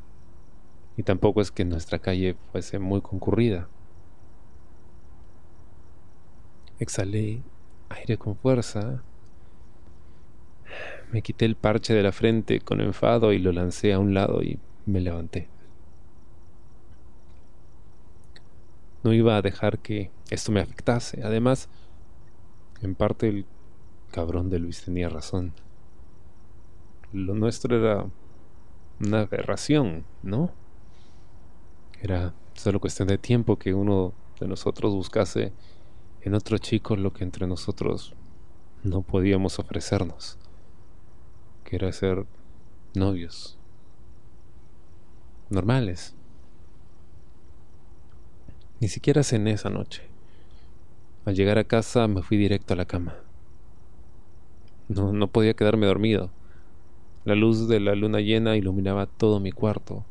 y 0.97 1.03
tampoco 1.03 1.41
es 1.41 1.51
que 1.51 1.65
nuestra 1.65 1.99
calle 1.99 2.37
fuese 2.51 2.79
muy 2.79 3.01
concurrida. 3.01 3.69
Exhalé 6.79 7.43
aire 7.89 8.19
con 8.19 8.37
fuerza. 8.37 9.03
Me 11.11 11.23
quité 11.23 11.45
el 11.45 11.57
parche 11.57 11.95
de 11.95 12.03
la 12.03 12.13
frente 12.13 12.61
con 12.61 12.81
enfado 12.81 13.33
y 13.33 13.39
lo 13.39 13.53
lancé 13.53 13.93
a 13.93 13.99
un 13.99 14.15
lado 14.15 14.43
y 14.43 14.59
me 14.87 15.01
levanté. 15.01 15.49
No 19.03 19.13
iba 19.13 19.37
a 19.37 19.43
dejar 19.43 19.79
que 19.79 20.11
esto 20.31 20.53
me 20.53 20.61
afectase. 20.61 21.23
Además, 21.23 21.69
en 22.83 22.95
parte 22.95 23.29
el 23.29 23.47
cabrón 24.11 24.51
de 24.51 24.59
Luis 24.59 24.85
tenía 24.85 25.09
razón. 25.09 25.53
Lo 27.13 27.35
nuestro 27.35 27.77
era 27.77 28.07
una 29.01 29.21
aberración, 29.21 30.05
¿no? 30.23 30.53
Era 32.01 32.35
solo 32.55 32.81
cuestión 32.81 33.09
de 33.09 33.19
tiempo 33.19 33.57
que 33.57 33.75
uno 33.75 34.13
de 34.41 34.49
nosotros 34.49 34.95
buscase 34.95 35.53
en 36.23 36.35
otro 36.35 36.59
chico 36.59 36.97
lo 36.97 37.13
que 37.13 37.25
entre 37.25 37.47
nosotros 37.47 38.15
no 38.83 39.03
podíamos 39.03 39.59
ofrecernos, 39.59 40.39
que 41.65 41.77
era 41.77 41.93
ser 41.93 42.27
novios, 42.95 43.59
normales. 45.51 46.15
Ni 48.81 48.87
siquiera 48.87 49.25
cené 49.25 49.53
esa 49.53 49.71
noche. 49.71 50.03
Al 51.25 51.35
llegar 51.35 51.59
a 51.59 51.65
casa 51.65 52.07
me 52.07 52.23
fui 52.23 52.37
directo 52.37 52.75
a 52.75 52.77
la 52.77 52.85
cama. 52.85 53.17
No, 54.89 55.13
no 55.13 55.27
podía 55.27 55.55
quedarme 55.55 55.87
dormido. 55.87 56.31
La 57.25 57.35
luz 57.35 57.67
de 57.67 57.81
la 57.81 57.97
luna 57.97 58.21
llena 58.21 58.57
iluminaba 58.57 59.07
todo 59.07 59.41
mi 59.41 59.51
cuarto. 59.51 60.05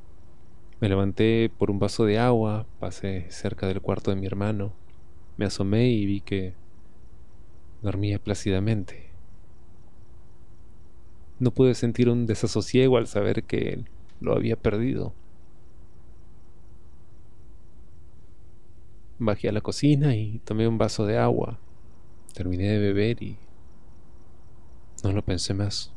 Me 0.81 0.89
levanté 0.89 1.50
por 1.57 1.71
un 1.71 1.79
vaso 1.79 2.03
de 2.05 2.19
agua, 2.19 2.65
pasé 2.79 3.25
cerca 3.29 3.67
del 3.67 3.81
cuarto 3.81 4.12
de 4.12 4.17
mi 4.17 4.27
hermano, 4.27 4.74
me 5.38 5.45
asomé 5.45 5.89
y 5.89 6.05
vi 6.05 6.21
que 6.21 6.53
dormía 7.81 8.19
plácidamente. 8.19 9.07
No 11.39 11.51
pude 11.51 11.74
sentir 11.74 12.09
un 12.09 12.25
desasosiego 12.25 12.97
al 12.97 13.07
saber 13.07 13.43
que 13.43 13.86
lo 14.19 14.33
había 14.33 14.56
perdido. 14.56 15.13
Bajé 19.19 19.49
a 19.49 19.51
la 19.51 19.62
cocina 19.62 20.15
y 20.15 20.39
tomé 20.39 20.67
un 20.67 20.77
vaso 20.77 21.06
de 21.06 21.17
agua. 21.17 21.60
Terminé 22.34 22.65
de 22.69 22.80
beber 22.80 23.23
y 23.23 23.38
no 25.03 25.12
lo 25.12 25.23
pensé 25.23 25.53
más. 25.53 25.93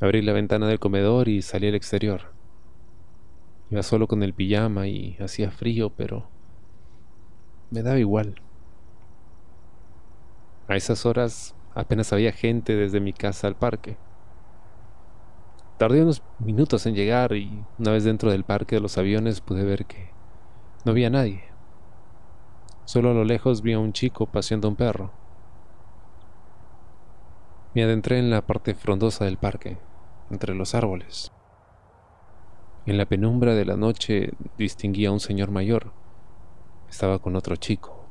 Abrí 0.00 0.20
la 0.20 0.32
ventana 0.32 0.66
del 0.66 0.80
comedor 0.80 1.28
y 1.28 1.42
salí 1.42 1.68
al 1.68 1.74
exterior. 1.74 2.32
Iba 3.70 3.82
solo 3.82 4.06
con 4.06 4.22
el 4.22 4.34
pijama 4.34 4.86
y 4.86 5.16
hacía 5.20 5.50
frío, 5.50 5.90
pero 5.90 6.28
me 7.70 7.82
daba 7.82 7.98
igual. 7.98 8.34
A 10.68 10.76
esas 10.76 11.06
horas 11.06 11.54
apenas 11.74 12.12
había 12.12 12.32
gente 12.32 12.74
desde 12.74 13.00
mi 13.00 13.12
casa 13.12 13.46
al 13.46 13.56
parque. 13.56 13.96
Tardé 15.78 16.02
unos 16.02 16.22
minutos 16.38 16.84
en 16.86 16.94
llegar 16.94 17.32
y 17.32 17.64
una 17.78 17.92
vez 17.92 18.04
dentro 18.04 18.30
del 18.30 18.44
parque 18.44 18.76
de 18.76 18.82
los 18.82 18.98
aviones 18.98 19.40
pude 19.40 19.64
ver 19.64 19.86
que 19.86 20.10
no 20.84 20.92
había 20.92 21.08
nadie. 21.10 21.51
Solo 22.84 23.10
a 23.10 23.14
lo 23.14 23.24
lejos 23.24 23.62
vi 23.62 23.74
a 23.74 23.78
un 23.78 23.92
chico 23.92 24.26
paseando 24.26 24.68
un 24.68 24.76
perro. 24.76 25.12
Me 27.74 27.84
adentré 27.84 28.18
en 28.18 28.28
la 28.28 28.42
parte 28.42 28.74
frondosa 28.74 29.24
del 29.24 29.38
parque, 29.38 29.78
entre 30.30 30.54
los 30.54 30.74
árboles. 30.74 31.32
En 32.84 32.98
la 32.98 33.06
penumbra 33.06 33.54
de 33.54 33.64
la 33.64 33.76
noche 33.76 34.32
distinguí 34.58 35.06
a 35.06 35.12
un 35.12 35.20
señor 35.20 35.52
mayor. 35.52 35.92
Estaba 36.88 37.20
con 37.20 37.36
otro 37.36 37.54
chico. 37.54 38.04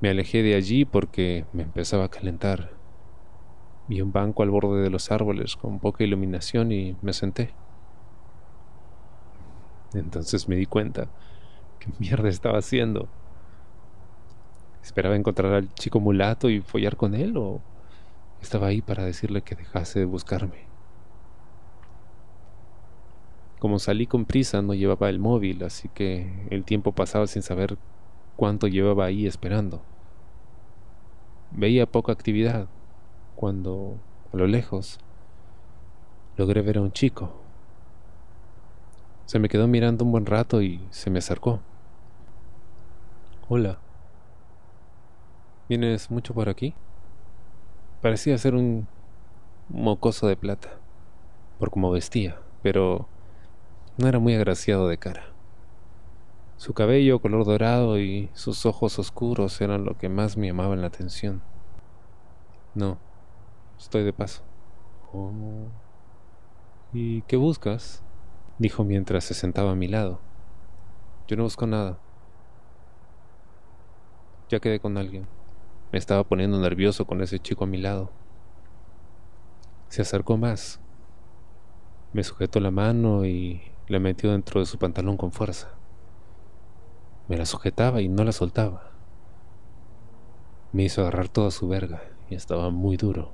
Me 0.00 0.10
alejé 0.10 0.42
de 0.42 0.56
allí 0.56 0.84
porque 0.84 1.46
me 1.52 1.62
empezaba 1.62 2.06
a 2.06 2.10
calentar. 2.10 2.72
Vi 3.86 4.02
un 4.02 4.10
banco 4.10 4.42
al 4.42 4.50
borde 4.50 4.82
de 4.82 4.90
los 4.90 5.12
árboles 5.12 5.56
con 5.56 5.78
poca 5.78 6.02
iluminación 6.02 6.72
y 6.72 6.96
me 7.02 7.12
senté. 7.12 7.54
Entonces 9.94 10.48
me 10.48 10.56
di 10.56 10.66
cuenta 10.66 11.08
qué 11.82 11.90
mierda 11.98 12.28
estaba 12.28 12.58
haciendo. 12.58 13.08
¿Esperaba 14.82 15.16
encontrar 15.16 15.52
al 15.52 15.72
chico 15.74 16.00
mulato 16.00 16.48
y 16.48 16.60
follar 16.60 16.96
con 16.96 17.14
él 17.14 17.36
o 17.36 17.60
estaba 18.40 18.68
ahí 18.68 18.82
para 18.82 19.04
decirle 19.04 19.42
que 19.42 19.54
dejase 19.54 20.00
de 20.00 20.04
buscarme? 20.04 20.66
Como 23.58 23.78
salí 23.78 24.06
con 24.06 24.24
prisa 24.24 24.60
no 24.62 24.74
llevaba 24.74 25.08
el 25.08 25.18
móvil, 25.18 25.62
así 25.62 25.88
que 25.88 26.46
el 26.50 26.64
tiempo 26.64 26.92
pasaba 26.92 27.26
sin 27.26 27.42
saber 27.42 27.78
cuánto 28.36 28.66
llevaba 28.66 29.04
ahí 29.04 29.26
esperando. 29.26 29.82
Veía 31.52 31.86
poca 31.86 32.12
actividad 32.12 32.68
cuando, 33.36 33.98
a 34.32 34.36
lo 34.36 34.46
lejos, 34.46 34.98
logré 36.36 36.62
ver 36.62 36.78
a 36.78 36.82
un 36.82 36.92
chico. 36.92 37.40
Se 39.26 39.38
me 39.38 39.48
quedó 39.48 39.68
mirando 39.68 40.04
un 40.04 40.12
buen 40.12 40.26
rato 40.26 40.60
y 40.60 40.80
se 40.90 41.10
me 41.10 41.20
acercó. 41.20 41.60
Hola. 43.54 43.76
¿Vienes 45.68 46.10
mucho 46.10 46.32
por 46.32 46.48
aquí? 46.48 46.72
Parecía 48.00 48.38
ser 48.38 48.54
un 48.54 48.88
mocoso 49.68 50.26
de 50.26 50.36
plata, 50.36 50.70
por 51.58 51.70
cómo 51.70 51.90
vestía, 51.90 52.40
pero 52.62 53.08
no 53.98 54.08
era 54.08 54.18
muy 54.18 54.34
agraciado 54.34 54.88
de 54.88 54.96
cara. 54.96 55.24
Su 56.56 56.72
cabello 56.72 57.20
color 57.20 57.44
dorado 57.44 57.98
y 57.98 58.30
sus 58.32 58.64
ojos 58.64 58.98
oscuros 58.98 59.60
eran 59.60 59.84
lo 59.84 59.98
que 59.98 60.08
más 60.08 60.38
me 60.38 60.46
llamaban 60.46 60.80
la 60.80 60.86
atención. 60.86 61.42
No, 62.74 62.96
estoy 63.78 64.02
de 64.02 64.14
paso. 64.14 64.42
Oh. 65.12 65.68
¿Y 66.94 67.20
qué 67.28 67.36
buscas? 67.36 68.02
dijo 68.56 68.82
mientras 68.82 69.24
se 69.24 69.34
sentaba 69.34 69.72
a 69.72 69.76
mi 69.76 69.88
lado. 69.88 70.20
Yo 71.28 71.36
no 71.36 71.42
busco 71.42 71.66
nada. 71.66 71.98
Ya 74.52 74.60
quedé 74.60 74.80
con 74.80 74.98
alguien. 74.98 75.26
Me 75.92 75.98
estaba 75.98 76.24
poniendo 76.24 76.60
nervioso 76.60 77.06
con 77.06 77.22
ese 77.22 77.38
chico 77.38 77.64
a 77.64 77.66
mi 77.66 77.78
lado. 77.78 78.10
Se 79.88 80.02
acercó 80.02 80.36
más. 80.36 80.78
Me 82.12 82.22
sujetó 82.22 82.60
la 82.60 82.70
mano 82.70 83.24
y 83.24 83.62
la 83.88 83.98
metió 83.98 84.30
dentro 84.30 84.60
de 84.60 84.66
su 84.66 84.76
pantalón 84.76 85.16
con 85.16 85.32
fuerza. 85.32 85.70
Me 87.28 87.38
la 87.38 87.46
sujetaba 87.46 88.02
y 88.02 88.10
no 88.10 88.24
la 88.24 88.32
soltaba. 88.32 88.90
Me 90.72 90.82
hizo 90.82 91.00
agarrar 91.00 91.30
toda 91.30 91.50
su 91.50 91.66
verga 91.66 92.02
y 92.28 92.34
estaba 92.34 92.68
muy 92.68 92.98
duro. 92.98 93.32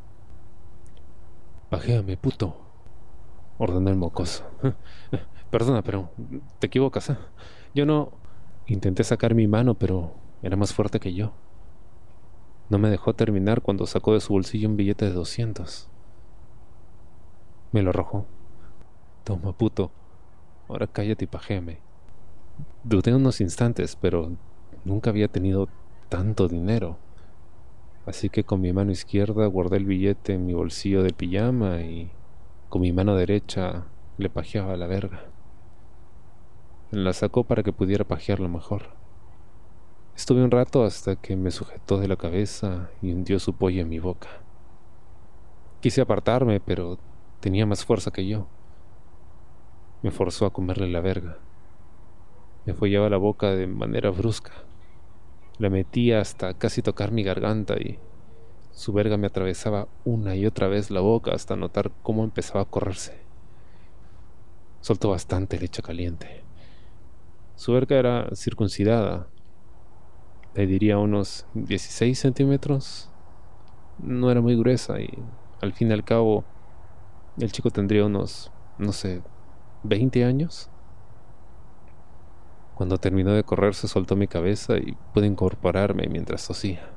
Bajéame, 1.68 2.16
puto, 2.16 2.54
ordenó 3.58 3.90
el 3.90 3.96
mocoso. 3.96 4.44
Perdona, 5.50 5.82
pero 5.82 6.10
te 6.60 6.68
equivocas. 6.68 7.12
Yo 7.74 7.86
no... 7.86 8.12
Intenté 8.68 9.02
sacar 9.02 9.34
mi 9.34 9.48
mano, 9.48 9.74
pero 9.74 10.27
era 10.42 10.56
más 10.56 10.72
fuerte 10.72 11.00
que 11.00 11.14
yo. 11.14 11.32
No 12.70 12.78
me 12.78 12.90
dejó 12.90 13.14
terminar 13.14 13.62
cuando 13.62 13.86
sacó 13.86 14.14
de 14.14 14.20
su 14.20 14.32
bolsillo 14.32 14.68
un 14.68 14.76
billete 14.76 15.06
de 15.06 15.12
doscientos. 15.12 15.88
Me 17.72 17.82
lo 17.82 17.90
arrojó. 17.90 18.26
Toma, 19.24 19.52
puto, 19.52 19.90
Ahora 20.68 20.86
cállate 20.86 21.24
y 21.24 21.28
pajéame. 21.28 21.78
Dudé 22.84 23.14
unos 23.14 23.40
instantes, 23.40 23.96
pero 23.96 24.32
nunca 24.84 25.10
había 25.10 25.28
tenido 25.28 25.68
tanto 26.10 26.46
dinero. 26.46 26.98
Así 28.04 28.28
que 28.28 28.44
con 28.44 28.60
mi 28.60 28.72
mano 28.72 28.90
izquierda 28.90 29.46
guardé 29.46 29.78
el 29.78 29.86
billete 29.86 30.34
en 30.34 30.46
mi 30.46 30.52
bolsillo 30.52 31.02
de 31.02 31.12
pijama 31.12 31.80
y 31.80 32.10
con 32.68 32.82
mi 32.82 32.92
mano 32.92 33.16
derecha 33.16 33.86
le 34.18 34.28
pajeaba 34.28 34.76
la 34.76 34.86
verga. 34.86 35.24
La 36.90 37.12
sacó 37.14 37.44
para 37.44 37.62
que 37.62 37.72
pudiera 37.72 38.04
pajearlo 38.04 38.48
mejor. 38.48 38.97
Estuve 40.18 40.42
un 40.42 40.50
rato 40.50 40.82
hasta 40.82 41.14
que 41.14 41.36
me 41.36 41.52
sujetó 41.52 41.98
de 41.98 42.08
la 42.08 42.16
cabeza 42.16 42.90
y 43.00 43.12
hundió 43.12 43.38
su 43.38 43.54
pollo 43.54 43.82
en 43.82 43.88
mi 43.88 44.00
boca. 44.00 44.28
Quise 45.80 46.00
apartarme, 46.00 46.58
pero 46.58 46.98
tenía 47.38 47.66
más 47.66 47.84
fuerza 47.84 48.10
que 48.10 48.26
yo. 48.26 48.48
Me 50.02 50.10
forzó 50.10 50.44
a 50.44 50.52
comerle 50.52 50.88
la 50.88 51.00
verga. 51.00 51.38
Me 52.66 52.74
follaba 52.74 53.08
la 53.08 53.16
boca 53.16 53.54
de 53.54 53.68
manera 53.68 54.10
brusca. 54.10 54.50
La 55.56 55.70
metía 55.70 56.20
hasta 56.20 56.52
casi 56.52 56.82
tocar 56.82 57.12
mi 57.12 57.22
garganta 57.22 57.76
y 57.76 58.00
su 58.72 58.92
verga 58.92 59.18
me 59.18 59.28
atravesaba 59.28 59.86
una 60.04 60.34
y 60.34 60.46
otra 60.46 60.66
vez 60.66 60.90
la 60.90 61.00
boca 61.00 61.30
hasta 61.32 61.54
notar 61.54 61.92
cómo 62.02 62.24
empezaba 62.24 62.62
a 62.62 62.68
correrse. 62.68 63.20
Soltó 64.80 65.10
bastante 65.10 65.60
leche 65.60 65.80
caliente. 65.80 66.42
Su 67.54 67.72
verga 67.72 67.96
era 67.96 68.28
circuncidada. 68.34 69.28
Le 70.54 70.66
diría 70.66 70.98
unos 70.98 71.46
16 71.54 72.18
centímetros. 72.18 73.10
No 73.98 74.30
era 74.30 74.40
muy 74.40 74.56
gruesa 74.56 75.00
y 75.00 75.10
al 75.60 75.72
fin 75.72 75.90
y 75.90 75.92
al 75.92 76.04
cabo 76.04 76.44
el 77.38 77.52
chico 77.52 77.70
tendría 77.70 78.04
unos, 78.04 78.50
no 78.78 78.92
sé, 78.92 79.22
20 79.84 80.24
años. 80.24 80.70
Cuando 82.74 82.98
terminó 82.98 83.32
de 83.32 83.44
correr 83.44 83.74
se 83.74 83.88
soltó 83.88 84.16
mi 84.16 84.28
cabeza 84.28 84.76
y 84.76 84.96
pude 85.12 85.26
incorporarme 85.26 86.06
mientras 86.08 86.46
tosía. 86.46 86.90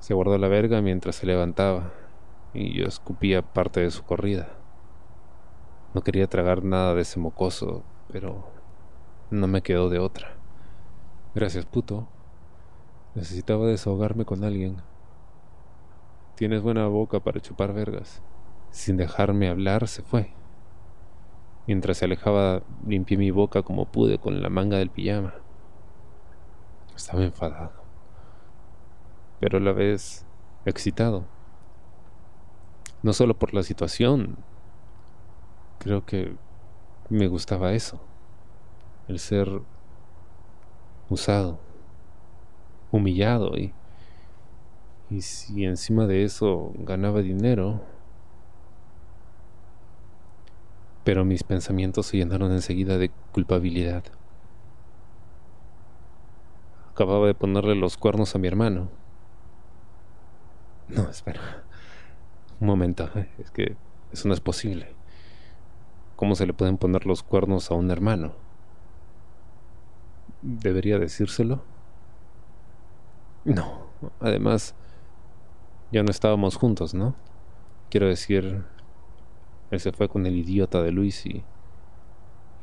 Se 0.00 0.14
guardó 0.14 0.38
la 0.38 0.48
verga 0.48 0.80
mientras 0.80 1.16
se 1.16 1.26
levantaba 1.26 1.92
y 2.54 2.72
yo 2.78 2.86
escupía 2.86 3.42
parte 3.42 3.80
de 3.80 3.90
su 3.90 4.04
corrida. 4.04 4.48
No 5.94 6.02
quería 6.02 6.28
tragar 6.28 6.64
nada 6.64 6.94
de 6.94 7.02
ese 7.02 7.18
mocoso, 7.18 7.82
pero 8.12 8.46
no 9.30 9.46
me 9.46 9.62
quedó 9.62 9.88
de 9.88 9.98
otra. 9.98 10.37
Gracias, 11.38 11.66
puto. 11.66 12.08
Necesitaba 13.14 13.68
desahogarme 13.68 14.24
con 14.24 14.42
alguien. 14.42 14.78
Tienes 16.34 16.62
buena 16.62 16.88
boca 16.88 17.20
para 17.20 17.38
chupar 17.38 17.72
vergas. 17.72 18.20
Sin 18.72 18.96
dejarme 18.96 19.48
hablar, 19.48 19.86
se 19.86 20.02
fue. 20.02 20.32
Mientras 21.68 21.98
se 21.98 22.06
alejaba, 22.06 22.64
limpié 22.84 23.16
mi 23.16 23.30
boca 23.30 23.62
como 23.62 23.84
pude 23.84 24.18
con 24.18 24.42
la 24.42 24.48
manga 24.48 24.78
del 24.78 24.90
pijama. 24.90 25.32
Estaba 26.96 27.22
enfadado, 27.22 27.70
pero 29.38 29.58
a 29.58 29.60
la 29.60 29.70
vez 29.70 30.26
excitado. 30.64 31.24
No 33.04 33.12
solo 33.12 33.38
por 33.38 33.54
la 33.54 33.62
situación, 33.62 34.38
creo 35.78 36.04
que 36.04 36.34
me 37.08 37.28
gustaba 37.28 37.74
eso, 37.74 38.00
el 39.06 39.20
ser 39.20 39.62
usado, 41.10 41.58
humillado 42.90 43.56
y, 43.56 43.72
y 45.10 45.22
si 45.22 45.64
encima 45.64 46.06
de 46.06 46.24
eso 46.24 46.72
ganaba 46.78 47.20
dinero, 47.20 47.80
pero 51.04 51.24
mis 51.24 51.42
pensamientos 51.42 52.06
se 52.06 52.18
llenaron 52.18 52.52
enseguida 52.52 52.98
de 52.98 53.10
culpabilidad. 53.32 54.04
Acababa 56.92 57.26
de 57.26 57.34
ponerle 57.34 57.74
los 57.74 57.96
cuernos 57.96 58.34
a 58.34 58.38
mi 58.38 58.48
hermano. 58.48 58.88
No, 60.88 61.08
espera. 61.08 61.40
Un 62.60 62.66
momento, 62.66 63.08
eh, 63.14 63.28
es 63.38 63.50
que 63.50 63.76
eso 64.12 64.28
no 64.28 64.34
es 64.34 64.40
posible. 64.40 64.94
¿Cómo 66.16 66.34
se 66.34 66.46
le 66.46 66.52
pueden 66.52 66.76
poner 66.76 67.06
los 67.06 67.22
cuernos 67.22 67.70
a 67.70 67.74
un 67.74 67.90
hermano? 67.90 68.47
¿Debería 70.42 70.98
decírselo? 70.98 71.62
No, 73.44 73.86
además, 74.20 74.74
ya 75.90 76.02
no 76.02 76.10
estábamos 76.10 76.56
juntos, 76.56 76.94
¿no? 76.94 77.14
Quiero 77.90 78.06
decir, 78.06 78.64
él 79.70 79.80
se 79.80 79.92
fue 79.92 80.08
con 80.08 80.26
el 80.26 80.36
idiota 80.36 80.82
de 80.82 80.92
Luis 80.92 81.26
y, 81.26 81.42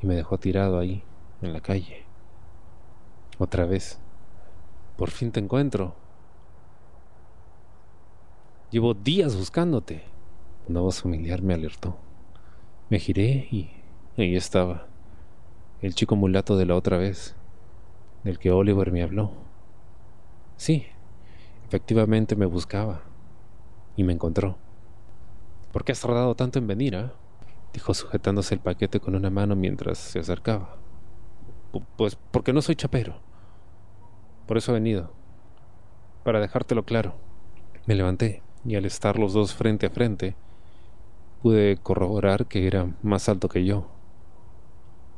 y 0.01 0.07
me 0.07 0.15
dejó 0.15 0.38
tirado 0.38 0.79
ahí, 0.79 1.03
en 1.41 1.53
la 1.53 1.61
calle. 1.61 2.05
Otra 3.38 3.65
vez. 3.65 3.99
Por 4.97 5.09
fin 5.09 5.31
te 5.31 5.39
encuentro. 5.39 5.95
Llevo 8.71 8.93
días 8.93 9.35
buscándote. 9.35 10.03
Una 10.67 10.79
voz 10.79 11.01
familiar 11.01 11.41
me 11.41 11.53
alertó. 11.53 11.97
Me 12.89 12.99
giré 12.99 13.47
y 13.51 13.71
ahí 14.17 14.35
estaba. 14.35 14.88
El 15.81 15.95
chico 15.95 16.15
mulato 16.15 16.55
de 16.55 16.65
la 16.65 16.75
otra 16.75 16.97
vez, 16.97 17.35
del 18.25 18.39
que 18.39 18.51
Oliver 18.51 18.91
me 18.91 19.03
habló. 19.03 19.31
Sí, 20.57 20.88
efectivamente 21.67 22.35
me 22.35 22.47
buscaba 22.47 23.03
y 23.95 24.03
me 24.03 24.13
encontró. 24.13 24.57
¿Por 25.71 25.85
qué 25.85 25.91
has 25.91 26.01
tardado 26.01 26.35
tanto 26.35 26.59
en 26.59 26.67
venir, 26.67 26.95
ah? 26.95 27.13
dijo 27.71 27.93
sujetándose 27.93 28.55
el 28.55 28.61
paquete 28.61 28.99
con 28.99 29.15
una 29.15 29.29
mano 29.29 29.55
mientras 29.55 29.99
se 29.99 30.19
acercaba. 30.19 30.77
Pues 31.97 32.17
porque 32.31 32.51
no 32.51 32.61
soy 32.61 32.75
chapero. 32.75 33.19
Por 34.47 34.57
eso 34.57 34.71
he 34.71 34.75
venido. 34.75 35.13
Para 36.23 36.39
dejártelo 36.39 36.83
claro. 36.83 37.15
Me 37.85 37.93
levanté 37.93 38.41
y 38.65 38.75
al 38.75 38.85
estar 38.85 39.19
los 39.19 39.33
dos 39.33 39.53
frente 39.53 39.85
a 39.85 39.91
frente, 39.91 40.35
pude 41.43 41.77
corroborar 41.77 42.47
que 42.47 42.65
era 42.65 42.91
más 43.03 43.29
alto 43.29 43.49
que 43.49 43.65
yo. 43.65 43.88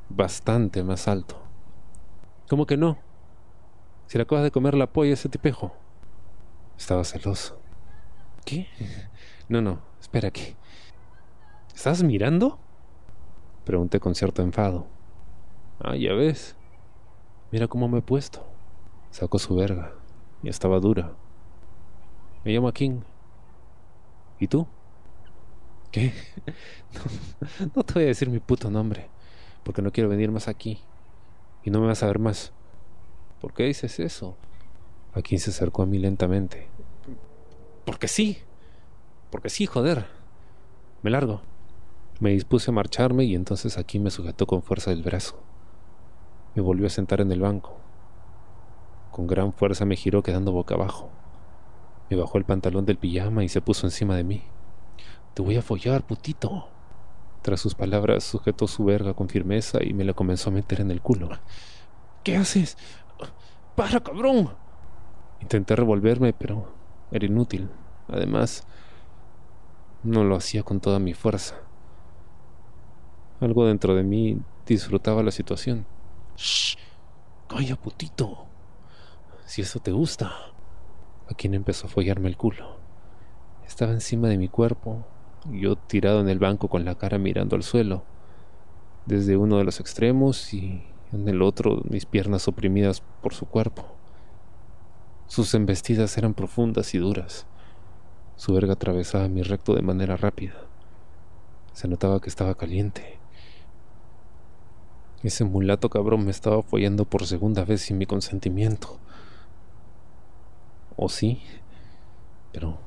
Bastante 0.10 0.84
más 0.84 1.08
alto. 1.08 1.47
¿Cómo 2.48 2.66
que 2.66 2.78
no? 2.78 2.98
Si 4.08 4.18
le 4.18 4.24
acabas 4.24 4.44
de 4.44 4.52
comer 4.52 4.74
la 4.74 4.88
polla 4.88 5.12
a 5.12 5.14
ese 5.16 5.30
tipejo. 5.30 5.74
Estaba 6.78 7.04
celoso. 7.04 7.60
¿Qué? 8.46 8.68
No, 9.50 9.62
no, 9.62 9.82
espera 10.00 10.30
aquí. 10.30 10.56
¿Estás 11.76 12.04
mirando? 12.04 12.58
Pregunté 13.66 14.00
con 14.00 14.16
cierto 14.16 14.42
enfado. 14.42 14.88
Ah, 15.80 15.96
ya 15.96 16.14
ves. 16.14 16.56
Mira 17.52 17.68
cómo 17.68 17.88
me 17.90 18.00
he 18.00 18.02
puesto. 18.02 18.46
Sacó 19.12 19.40
su 19.40 19.56
verga 19.56 19.94
y 20.42 20.50
estaba 20.50 20.80
dura. 20.80 21.14
Me 22.46 22.54
llamo 22.54 22.72
King. 22.72 23.02
¿Y 24.40 24.48
tú? 24.48 24.68
¿Qué? 25.92 26.14
No, 27.60 27.68
no, 27.76 27.84
te 27.84 27.94
voy 27.94 28.04
a 28.04 28.08
decir 28.08 28.30
mi 28.30 28.40
puto 28.40 28.70
nombre, 28.72 29.10
porque 29.64 29.82
no 29.82 29.92
quiero 29.92 30.10
venir 30.10 30.32
más 30.32 30.48
aquí. 30.48 30.80
Y 31.68 31.70
no 31.70 31.82
me 31.82 31.88
vas 31.88 32.02
a 32.02 32.08
ver 32.08 32.18
más. 32.18 32.54
¿Por 33.42 33.54
qué 33.54 33.64
dices 33.64 34.00
eso? 34.00 34.38
King 35.22 35.38
se 35.38 35.50
acercó 35.50 35.84
a 35.84 35.86
mí 35.86 36.00
lentamente. 36.00 36.70
Porque 37.84 38.08
sí. 38.08 38.38
Porque 39.30 39.50
sí, 39.50 39.66
joder. 39.66 40.06
Me 41.04 41.10
largo. 41.10 41.42
Me 42.22 42.30
dispuse 42.30 42.72
a 42.72 42.74
marcharme 42.74 43.26
y 43.26 43.36
entonces 43.36 43.78
aquí 43.78 44.00
me 44.00 44.12
sujetó 44.12 44.48
con 44.48 44.64
fuerza 44.64 44.92
del 44.92 45.04
brazo. 45.04 45.42
Me 46.56 46.62
volvió 46.62 46.88
a 46.88 46.90
sentar 46.90 47.20
en 47.20 47.34
el 47.34 47.42
banco. 47.42 47.76
Con 49.12 49.28
gran 49.28 49.52
fuerza 49.52 49.84
me 49.84 49.98
giró 49.98 50.24
quedando 50.24 50.54
boca 50.54 50.76
abajo. 50.76 51.10
Me 52.10 52.16
bajó 52.16 52.38
el 52.38 52.46
pantalón 52.46 52.86
del 52.86 52.98
pijama 52.98 53.44
y 53.44 53.50
se 53.50 53.60
puso 53.60 53.88
encima 53.88 54.16
de 54.16 54.24
mí. 54.24 54.44
Te 55.34 55.42
voy 55.42 55.58
a 55.58 55.62
follar, 55.62 56.08
putito. 56.08 56.70
Tras 57.48 57.62
sus 57.62 57.76
palabras 57.76 58.26
sujetó 58.26 58.68
su 58.68 58.84
verga 58.84 59.14
con 59.14 59.30
firmeza 59.30 59.82
y 59.82 59.94
me 59.94 60.04
la 60.04 60.12
comenzó 60.12 60.50
a 60.50 60.54
meter 60.54 60.82
en 60.82 60.92
el 60.92 61.00
culo. 61.00 61.30
¿Qué 62.22 62.36
haces? 62.36 62.78
¡Para, 63.74 64.02
cabrón! 64.02 64.54
Intenté 65.40 65.78
revolverme, 65.78 66.34
pero 66.34 66.68
era 67.10 67.26
inútil. 67.26 67.70
Además, 68.10 68.68
no 70.04 70.26
lo 70.26 70.36
hacía 70.36 70.64
con 70.64 70.82
toda 70.82 71.00
mi 71.00 71.14
fuerza. 71.14 71.56
Algo 73.40 73.66
dentro 73.66 73.96
de 73.96 74.04
mí 74.04 74.42
disfrutaba 74.66 75.24
la 75.24 75.32
situación. 75.32 75.86
¡Shh! 76.36 76.76
¡Calla, 77.48 77.78
putito! 77.78 78.46
Si 79.46 79.62
eso 79.62 79.80
te 79.80 79.94
gusta. 79.94 80.34
A 81.32 81.34
quien 81.34 81.54
empezó 81.54 81.88
a 81.88 81.90
follarme 81.90 82.28
el 82.28 82.36
culo. 82.36 82.78
Estaba 83.66 83.94
encima 83.94 84.28
de 84.28 84.38
mi 84.38 84.50
cuerpo, 84.50 85.08
yo 85.52 85.76
tirado 85.76 86.22
en 86.22 86.30
el 86.30 86.40
banco 86.40 86.68
con 86.68 86.86
la 86.86 86.96
cara 86.96 87.18
mirando 87.18 87.56
al 87.56 87.64
suelo, 87.64 88.04
desde 89.06 89.38
uno 89.38 89.58
de 89.58 89.64
los 89.64 89.80
extremos 89.80 90.54
y 90.54 90.84
en 91.14 91.28
el 91.28 91.42
otro 91.42 91.82
mis 91.90 92.06
piernas 92.06 92.48
oprimidas 92.48 93.02
por 93.22 93.34
su 93.34 93.46
cuerpo. 93.46 93.86
Sus 95.28 95.54
embestidas 95.54 96.18
eran 96.18 96.34
profundas 96.34 96.94
y 96.94 96.98
duras. 96.98 97.46
Su 98.36 98.54
verga 98.54 98.74
atravesaba 98.74 99.28
mi 99.28 99.42
recto 99.42 99.74
de 99.74 99.82
manera 99.82 100.16
rápida. 100.16 100.56
Se 101.74 101.88
notaba 101.88 102.22
que 102.22 102.30
estaba 102.30 102.56
caliente. 102.56 103.20
Ese 105.24 105.44
mulato 105.44 105.90
cabrón 105.90 106.26
me 106.26 106.32
estaba 106.32 106.62
follando 106.62 107.06
por 107.06 107.26
segunda 107.26 107.66
vez 107.66 107.82
sin 107.82 107.98
mi 107.98 108.06
consentimiento. 108.06 109.00
¿O 110.96 111.10
sí? 111.10 111.42
pero... 112.52 112.87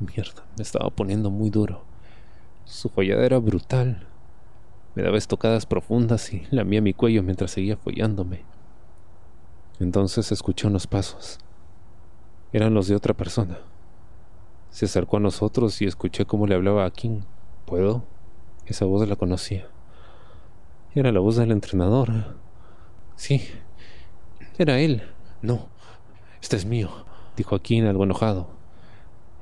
Mierda, 0.00 0.46
me 0.56 0.62
estaba 0.62 0.90
poniendo 0.90 1.30
muy 1.30 1.50
duro. 1.50 1.82
Su 2.64 2.88
follada 2.88 3.24
era 3.24 3.38
brutal. 3.38 4.06
Me 4.94 5.02
daba 5.02 5.18
estocadas 5.18 5.66
profundas 5.66 6.32
y 6.32 6.46
lamía 6.50 6.80
mi 6.80 6.92
cuello 6.92 7.22
mientras 7.22 7.50
seguía 7.50 7.76
follándome. 7.76 8.44
Entonces 9.80 10.30
escuché 10.30 10.66
unos 10.66 10.86
pasos. 10.86 11.38
Eran 12.52 12.74
los 12.74 12.88
de 12.88 12.94
otra 12.94 13.14
persona. 13.14 13.58
Se 14.70 14.84
acercó 14.84 15.16
a 15.16 15.20
nosotros 15.20 15.80
y 15.82 15.86
escuché 15.86 16.26
cómo 16.26 16.46
le 16.46 16.54
hablaba 16.54 16.84
a 16.84 16.90
King. 16.90 17.22
¿Puedo? 17.66 18.04
Esa 18.66 18.84
voz 18.84 19.08
la 19.08 19.16
conocía. 19.16 19.68
Era 20.94 21.10
la 21.10 21.20
voz 21.20 21.36
del 21.36 21.52
entrenador. 21.52 22.36
Sí, 23.16 23.42
era 24.58 24.78
él. 24.78 25.02
No, 25.42 25.68
este 26.40 26.56
es 26.56 26.66
mío, 26.66 26.90
dijo 27.36 27.54
Akin 27.54 27.86
algo 27.86 28.04
enojado. 28.04 28.57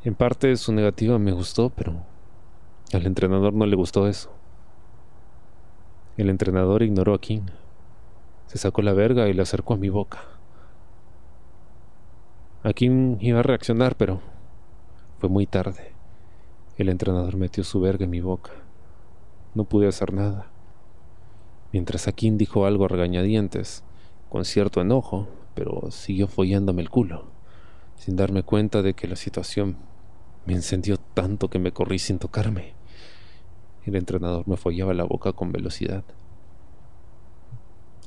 En 0.07 0.15
parte 0.15 0.55
su 0.55 0.73
negativa 0.73 1.19
me 1.19 1.33
gustó, 1.33 1.69
pero 1.71 1.95
al 2.93 3.07
entrenador 3.07 3.53
no 3.55 3.67
le 3.67 3.75
gustó 3.75 4.07
eso. 4.07 4.31
El 6.17 6.31
entrenador 6.31 6.85
ignoró 6.85 7.13
a 7.13 7.21
King. 7.21 7.49
Se 8.47 8.57
sacó 8.57 8.83
la 8.83 8.93
verga 8.93 9.29
y 9.29 9.33
la 9.33 9.43
acercó 9.43 9.75
a 9.75 9.79
mi 9.79 9.89
boca. 9.89 10.21
Akin 12.63 13.19
iba 13.21 13.41
a 13.41 13.43
reaccionar, 13.43 13.97
pero 13.97 14.21
fue 15.19 15.29
muy 15.29 15.45
tarde. 15.45 15.91
El 16.79 16.89
entrenador 16.89 17.35
metió 17.35 17.65
su 17.65 17.81
verga 17.81 18.05
en 18.05 18.11
mi 18.11 18.21
boca. 18.21 18.53
No 19.57 19.65
pude 19.65 19.89
hacer 19.89 20.13
nada. 20.13 20.47
Mientras 21.73 22.07
Akin 22.07 22.39
dijo 22.39 22.65
algo 22.65 22.85
a 22.85 22.89
regañadientes, 22.89 23.83
con 24.29 24.45
cierto 24.45 24.81
enojo, 24.81 25.27
pero 25.57 25.91
siguió 25.91 26.29
follándome 26.29 26.83
el 26.83 26.91
culo, 26.91 27.25
sin 27.97 28.15
darme 28.15 28.45
cuenta 28.45 28.83
de 28.83 28.95
que 28.95 29.09
la 29.09 29.17
situación 29.17 29.96
me 30.47 30.55
encendió 30.55 30.97
tanto 30.97 31.51
que 31.51 31.59
me 31.59 31.73
corrí 31.73 31.99
sin 31.99 32.19
tocarme. 32.19 32.75
El 33.85 33.97
entrenador 33.97 34.47
me 34.49 34.57
follaba 34.57 34.95
la 34.95 35.05
boca 35.05 35.33
con 35.33 35.53
velocidad. 35.53 36.05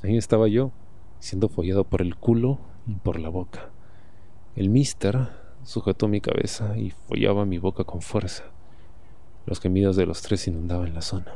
Ahí 0.02 0.16
estaba 0.16 0.48
yo, 0.48 0.72
siendo 1.18 1.48
follado 1.48 1.84
por 1.84 2.02
el 2.02 2.16
culo 2.16 2.58
y 2.86 2.94
por 2.94 3.20
la 3.20 3.28
boca. 3.28 3.70
El 4.56 4.70
mister 4.70 5.28
sujetó 5.62 6.08
mi 6.08 6.20
cabeza 6.20 6.76
y 6.76 6.90
follaba 6.90 7.44
mi 7.44 7.58
boca 7.58 7.84
con 7.84 8.02
fuerza. 8.02 8.44
Los 9.46 9.60
gemidos 9.60 9.96
de 9.96 10.06
los 10.06 10.22
tres 10.22 10.46
inundaban 10.48 10.94
la 10.94 11.02
zona. 11.02 11.32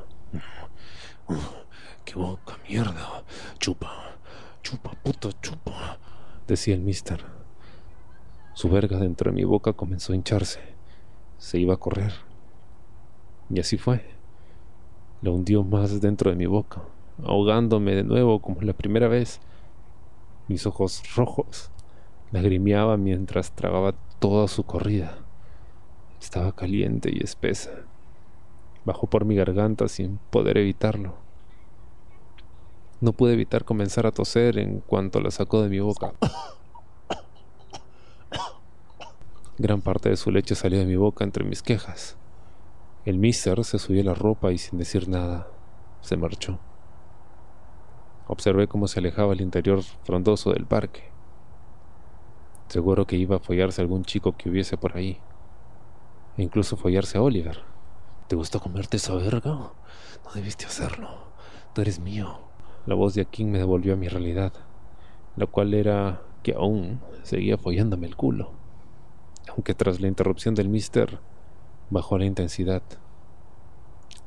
¡Qué 2.05 2.15
boca, 2.17 2.59
mierda! 2.69 3.25
¡Chupa! 3.59 4.19
Chupa, 4.63 4.93
puto, 5.03 5.31
chupa, 5.33 5.99
decía 6.49 6.75
el 6.75 6.81
mister. 6.81 7.23
Su 8.55 8.71
verga 8.71 8.99
dentro 8.99 9.31
de 9.31 9.37
mi 9.37 9.45
boca 9.45 9.75
comenzó 9.75 10.13
a 10.13 10.17
hincharse. 10.17 10.74
Se 11.39 11.59
iba 11.59 11.75
a 11.75 11.79
correr. 11.79 12.13
Y 13.51 13.61
así 13.61 13.77
fue. 13.77 14.05
La 15.23 15.31
hundió 15.31 15.65
más 15.65 16.01
dentro 16.01 16.31
de 16.31 16.37
mi 16.37 16.47
boca, 16.47 16.83
ahogándome 17.23 17.95
de 17.95 18.05
nuevo 18.05 18.41
como 18.41 18.61
la 18.63 18.73
primera 18.73 19.09
vez. 19.09 19.41
Mis 20.49 20.67
ojos 20.67 21.03
rojos 21.15 21.71
lagrimeaban 22.33 23.03
mientras 23.03 23.53
tragaba 23.53 23.95
toda 24.19 24.49
su 24.49 24.65
corrida. 24.65 25.19
Estaba 26.21 26.53
caliente 26.53 27.11
y 27.13 27.23
espesa. 27.23 27.71
Bajó 28.85 29.07
por 29.07 29.25
mi 29.25 29.35
garganta 29.37 29.89
sin 29.89 30.19
poder 30.31 30.59
evitarlo. 30.59 31.15
No 33.01 33.13
pude 33.13 33.35
evitar 33.35 33.65
comenzar 33.65 34.07
a 34.07 34.13
toser 34.13 34.59
en 34.59 34.81
cuanto 34.81 35.21
la 35.21 35.31
sacó 35.31 35.63
de 35.63 35.69
mi 35.69 35.81
boca. 35.81 36.13
Gran 39.57 39.83
parte 39.83 40.09
de 40.09 40.17
su 40.17 40.33
leche 40.33 40.57
salió 40.57 40.81
de 40.81 40.85
mi 40.85 40.97
boca 40.97 41.23
entre 41.23 41.45
mis 41.45 41.63
quejas. 41.63 42.17
El 43.05 43.19
mister 43.19 43.65
se 43.65 43.79
subió 43.79 44.03
la 44.03 44.15
ropa 44.15 44.51
y 44.51 44.59
sin 44.59 44.81
decir 44.81 45.09
nada, 45.09 45.47
se 46.01 46.17
marchó. 46.17 46.59
Observé 48.27 48.67
cómo 48.67 48.89
se 48.89 48.99
alejaba 48.99 49.33
el 49.33 49.43
interior 49.43 49.83
frondoso 50.03 50.53
del 50.53 50.67
parque. 50.67 51.05
Seguro 52.67 53.07
que 53.07 53.15
iba 53.15 53.37
a 53.37 53.39
follarse 53.39 53.81
algún 53.81 54.05
chico 54.05 54.37
que 54.37 54.51
hubiese 54.51 54.77
por 54.77 54.97
ahí. 54.97 55.21
E 56.37 56.43
incluso 56.43 56.77
follarse 56.77 57.19
a 57.19 57.23
Oliver. 57.23 57.61
¿Te 58.27 58.35
gustó 58.35 58.59
comerte 58.59 58.97
esa 58.97 59.15
verga? 59.15 59.53
No 59.53 60.33
debiste 60.35 60.67
hacerlo. 60.67 61.29
Tú 61.75 61.83
eres 61.83 62.01
mío. 62.01 62.41
La 62.87 62.97
voz 62.97 63.15
de 63.15 63.23
Akin 63.23 63.53
me 63.53 63.59
devolvió 63.59 63.93
a 63.93 63.97
mi 63.97 64.09
realidad, 64.09 64.53
la 65.37 65.47
cual 65.47 65.75
era 65.75 66.23
que 66.43 66.55
aún 66.55 67.01
seguía 67.23 67.57
follándome 67.57 68.09
el 68.09 68.17
culo, 68.17 68.64
aunque 69.49 69.75
tras 69.75 70.01
la 70.01 70.09
interrupción 70.09 70.55
del 70.55 70.69
mister 70.69 71.19
bajó 71.91 72.19
la 72.19 72.25
intensidad, 72.25 72.83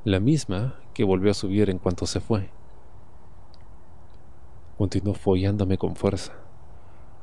la 0.03 0.19
misma 0.19 0.79
que 0.93 1.03
volvió 1.03 1.31
a 1.31 1.33
subir 1.33 1.69
en 1.69 1.79
cuanto 1.79 2.05
se 2.05 2.19
fue. 2.19 2.49
Continuó 4.77 5.13
follándome 5.13 5.77
con 5.77 5.95
fuerza. 5.95 6.33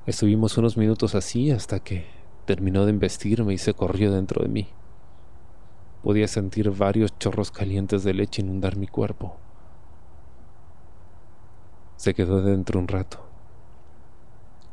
Estuvimos 0.07 0.59
unos 0.59 0.77
minutos 0.77 1.15
así 1.15 1.51
hasta 1.51 1.81
que 1.81 2.07
terminó 2.45 2.85
de 2.85 2.91
embestirme 2.91 3.55
y 3.55 3.59
se 3.59 3.75
corrió 3.75 4.13
dentro 4.13 4.43
de 4.43 4.49
mí. 4.49 4.69
Podía 6.03 6.29
sentir 6.29 6.71
varios 6.71 7.19
chorros 7.19 7.51
calientes 7.51 8.05
de 8.05 8.13
leche 8.13 8.43
inundar 8.43 8.77
mi 8.77 8.87
cuerpo. 8.87 9.39
Se 11.97 12.13
quedó 12.13 12.43
dentro 12.43 12.79
un 12.79 12.89
rato. 12.89 13.25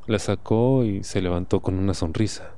La 0.08 0.20
sacó 0.20 0.84
y 0.84 1.04
se 1.04 1.22
levantó 1.22 1.62
con 1.62 1.80
una 1.80 1.94
sonrisa. 1.94 2.52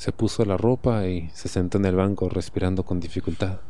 Se 0.00 0.12
puso 0.12 0.46
la 0.46 0.56
ropa 0.56 1.06
y 1.08 1.28
se 1.34 1.48
sentó 1.48 1.76
en 1.76 1.84
el 1.84 1.94
banco 1.94 2.30
respirando 2.30 2.86
con 2.86 3.00
dificultad. 3.00 3.60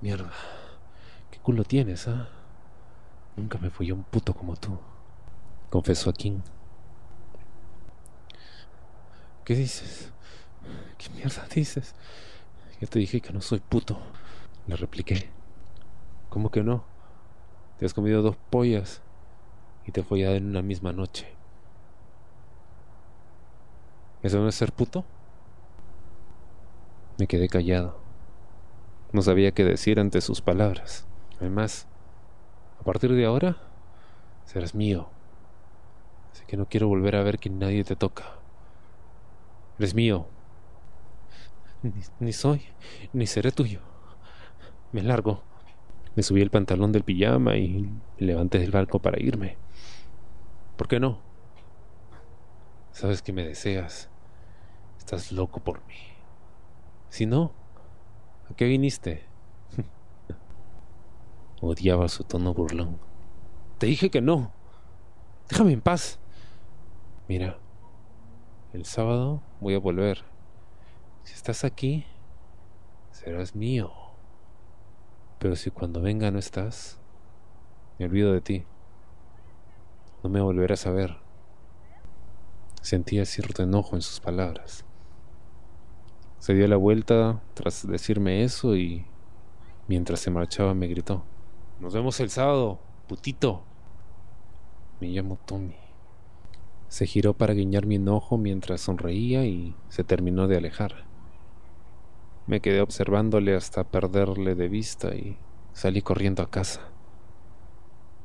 mierda, 0.00 0.30
¿qué 1.28 1.40
culo 1.40 1.64
tienes, 1.64 2.06
ah? 2.06 2.28
Nunca 3.36 3.58
me 3.58 3.68
fui 3.68 3.90
un 3.90 4.04
puto 4.04 4.34
como 4.34 4.54
tú, 4.54 4.78
confesó 5.70 6.10
a 6.10 6.12
King. 6.12 6.38
¿Qué 9.44 9.56
dices? 9.56 10.12
¿Qué 10.98 11.10
mierda 11.16 11.44
dices? 11.52 11.96
Ya 12.80 12.86
te 12.86 13.00
dije 13.00 13.20
que 13.20 13.32
no 13.32 13.40
soy 13.40 13.58
puto, 13.58 13.98
le 14.68 14.76
repliqué. 14.76 15.30
¿Cómo 16.28 16.52
que 16.52 16.62
no? 16.62 16.84
Te 17.80 17.86
has 17.86 17.92
comido 17.92 18.22
dos 18.22 18.36
pollas 18.50 19.02
y 19.84 19.90
te 19.90 20.04
follado 20.04 20.36
en 20.36 20.46
una 20.46 20.62
misma 20.62 20.92
noche. 20.92 21.37
¿Eso 24.22 24.38
no 24.38 24.48
es 24.48 24.54
ser 24.54 24.72
puto? 24.72 25.04
Me 27.18 27.26
quedé 27.26 27.48
callado. 27.48 27.98
No 29.12 29.22
sabía 29.22 29.52
qué 29.52 29.64
decir 29.64 30.00
ante 30.00 30.20
sus 30.20 30.40
palabras. 30.40 31.06
Además, 31.40 31.86
a 32.80 32.84
partir 32.84 33.12
de 33.12 33.24
ahora, 33.24 33.56
serás 34.44 34.74
mío. 34.74 35.08
Así 36.32 36.44
que 36.46 36.56
no 36.56 36.66
quiero 36.66 36.88
volver 36.88 37.16
a 37.16 37.22
ver 37.22 37.38
que 37.38 37.50
nadie 37.50 37.84
te 37.84 37.96
toca. 37.96 38.24
Eres 39.78 39.94
mío. 39.94 40.26
Ni, 42.18 42.32
soy, 42.32 42.62
ni 43.12 43.26
seré 43.26 43.52
tuyo. 43.52 43.80
Me 44.92 45.02
largo. 45.02 45.42
Me 46.16 46.22
subí 46.24 46.42
el 46.42 46.50
pantalón 46.50 46.90
del 46.90 47.04
pijama 47.04 47.56
y 47.56 47.68
me 47.68 48.26
levanté 48.26 48.58
del 48.58 48.72
barco 48.72 48.98
para 48.98 49.20
irme. 49.20 49.56
¿Por 50.76 50.88
qué 50.88 50.98
no? 50.98 51.27
Sabes 52.98 53.22
que 53.22 53.32
me 53.32 53.46
deseas. 53.46 54.10
Estás 54.98 55.30
loco 55.30 55.60
por 55.60 55.86
mí. 55.86 55.94
Si 57.08 57.26
no, 57.26 57.52
¿a 58.50 58.54
qué 58.56 58.64
viniste? 58.64 59.24
Odiaba 61.60 62.08
su 62.08 62.24
tono 62.24 62.52
burlón. 62.54 62.98
Te 63.78 63.86
dije 63.86 64.10
que 64.10 64.20
no. 64.20 64.50
Déjame 65.48 65.74
en 65.74 65.80
paz. 65.80 66.18
Mira, 67.28 67.60
el 68.72 68.84
sábado 68.84 69.42
voy 69.60 69.76
a 69.76 69.78
volver. 69.78 70.24
Si 71.22 71.34
estás 71.34 71.62
aquí, 71.62 72.04
serás 73.12 73.54
mío. 73.54 73.92
Pero 75.38 75.54
si 75.54 75.70
cuando 75.70 76.00
venga 76.00 76.32
no 76.32 76.40
estás, 76.40 76.98
me 77.96 78.06
olvido 78.06 78.32
de 78.32 78.40
ti. 78.40 78.66
No 80.24 80.30
me 80.30 80.40
volverás 80.40 80.84
a 80.88 80.90
ver. 80.90 81.27
Sentía 82.80 83.24
cierto 83.24 83.62
enojo 83.62 83.96
en 83.96 84.02
sus 84.02 84.20
palabras. 84.20 84.84
Se 86.38 86.54
dio 86.54 86.68
la 86.68 86.76
vuelta 86.76 87.42
tras 87.54 87.86
decirme 87.86 88.44
eso 88.44 88.76
y 88.76 89.04
mientras 89.88 90.20
se 90.20 90.30
marchaba 90.30 90.74
me 90.74 90.86
gritó. 90.86 91.24
Nos 91.80 91.94
vemos 91.94 92.20
el 92.20 92.30
sábado, 92.30 92.78
putito. 93.08 93.64
Me 95.00 95.08
llamo 95.08 95.38
Tommy. 95.44 95.76
Se 96.88 97.06
giró 97.06 97.34
para 97.34 97.54
guiñar 97.54 97.86
mi 97.86 97.96
enojo 97.96 98.38
mientras 98.38 98.80
sonreía 98.80 99.44
y 99.44 99.74
se 99.88 100.04
terminó 100.04 100.48
de 100.48 100.56
alejar. 100.56 101.04
Me 102.46 102.60
quedé 102.60 102.80
observándole 102.80 103.54
hasta 103.54 103.84
perderle 103.84 104.54
de 104.54 104.68
vista 104.68 105.14
y 105.14 105.36
salí 105.72 106.00
corriendo 106.00 106.42
a 106.42 106.50
casa. 106.50 106.80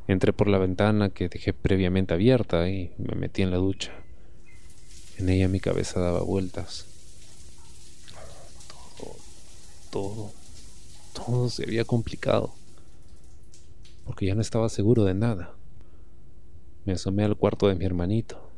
Entré 0.08 0.34
por 0.34 0.48
la 0.48 0.60
ventana 0.60 1.10
que 1.10 1.30
dejé 1.30 1.54
previamente 1.54 2.14
abierta 2.14 2.70
y 2.70 2.94
me 2.98 3.16
metí 3.16 3.42
en 3.42 3.52
la 3.52 3.58
ducha. 3.58 4.03
En 5.18 5.30
ella 5.30 5.48
mi 5.48 5.60
cabeza 5.60 6.00
daba 6.00 6.22
vueltas. 6.22 6.86
Todo, 8.98 9.16
todo, 9.92 10.32
todo 11.14 11.50
se 11.50 11.64
había 11.64 11.86
complicado. 11.86 12.54
Porque 14.06 14.26
ya 14.26 14.36
no 14.36 14.42
estaba 14.42 14.70
seguro 14.70 15.06
de 15.06 15.14
nada. 15.14 15.54
Me 16.86 16.94
asomé 16.94 17.24
al 17.24 17.38
cuarto 17.38 17.68
de 17.68 17.76
mi 17.76 17.86
hermanito. 17.86 18.50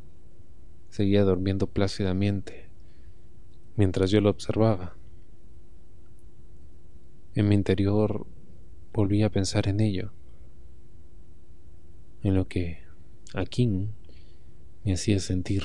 Seguía 0.89 1.23
durmiendo 1.23 1.67
plácidamente 1.67 2.65
mientras 3.75 4.11
yo 4.11 4.21
lo 4.21 4.29
observaba. 4.29 4.95
En 7.33 7.49
mi 7.49 7.55
interior 7.55 8.25
volví 8.93 9.23
a 9.23 9.29
pensar 9.29 9.67
en 9.67 9.81
ello, 9.81 10.11
en 12.23 12.33
lo 12.33 12.47
que 12.47 12.79
a 13.33 13.45
King 13.45 13.89
me 14.83 14.93
hacía 14.93 15.19
sentir. 15.19 15.63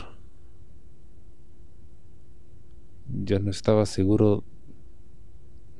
Yo 3.12 3.38
no 3.40 3.50
estaba 3.50 3.86
seguro 3.86 4.44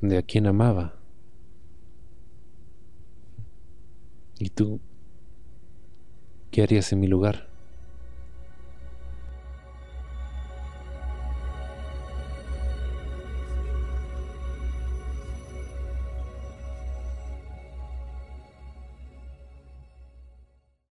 de 0.01 0.17
a 0.17 0.21
quién 0.21 0.47
amaba. 0.47 0.95
¿Y 4.39 4.49
tú 4.49 4.79
qué 6.49 6.63
harías 6.63 6.91
en 6.91 6.99
mi 6.99 7.07
lugar? 7.07 7.50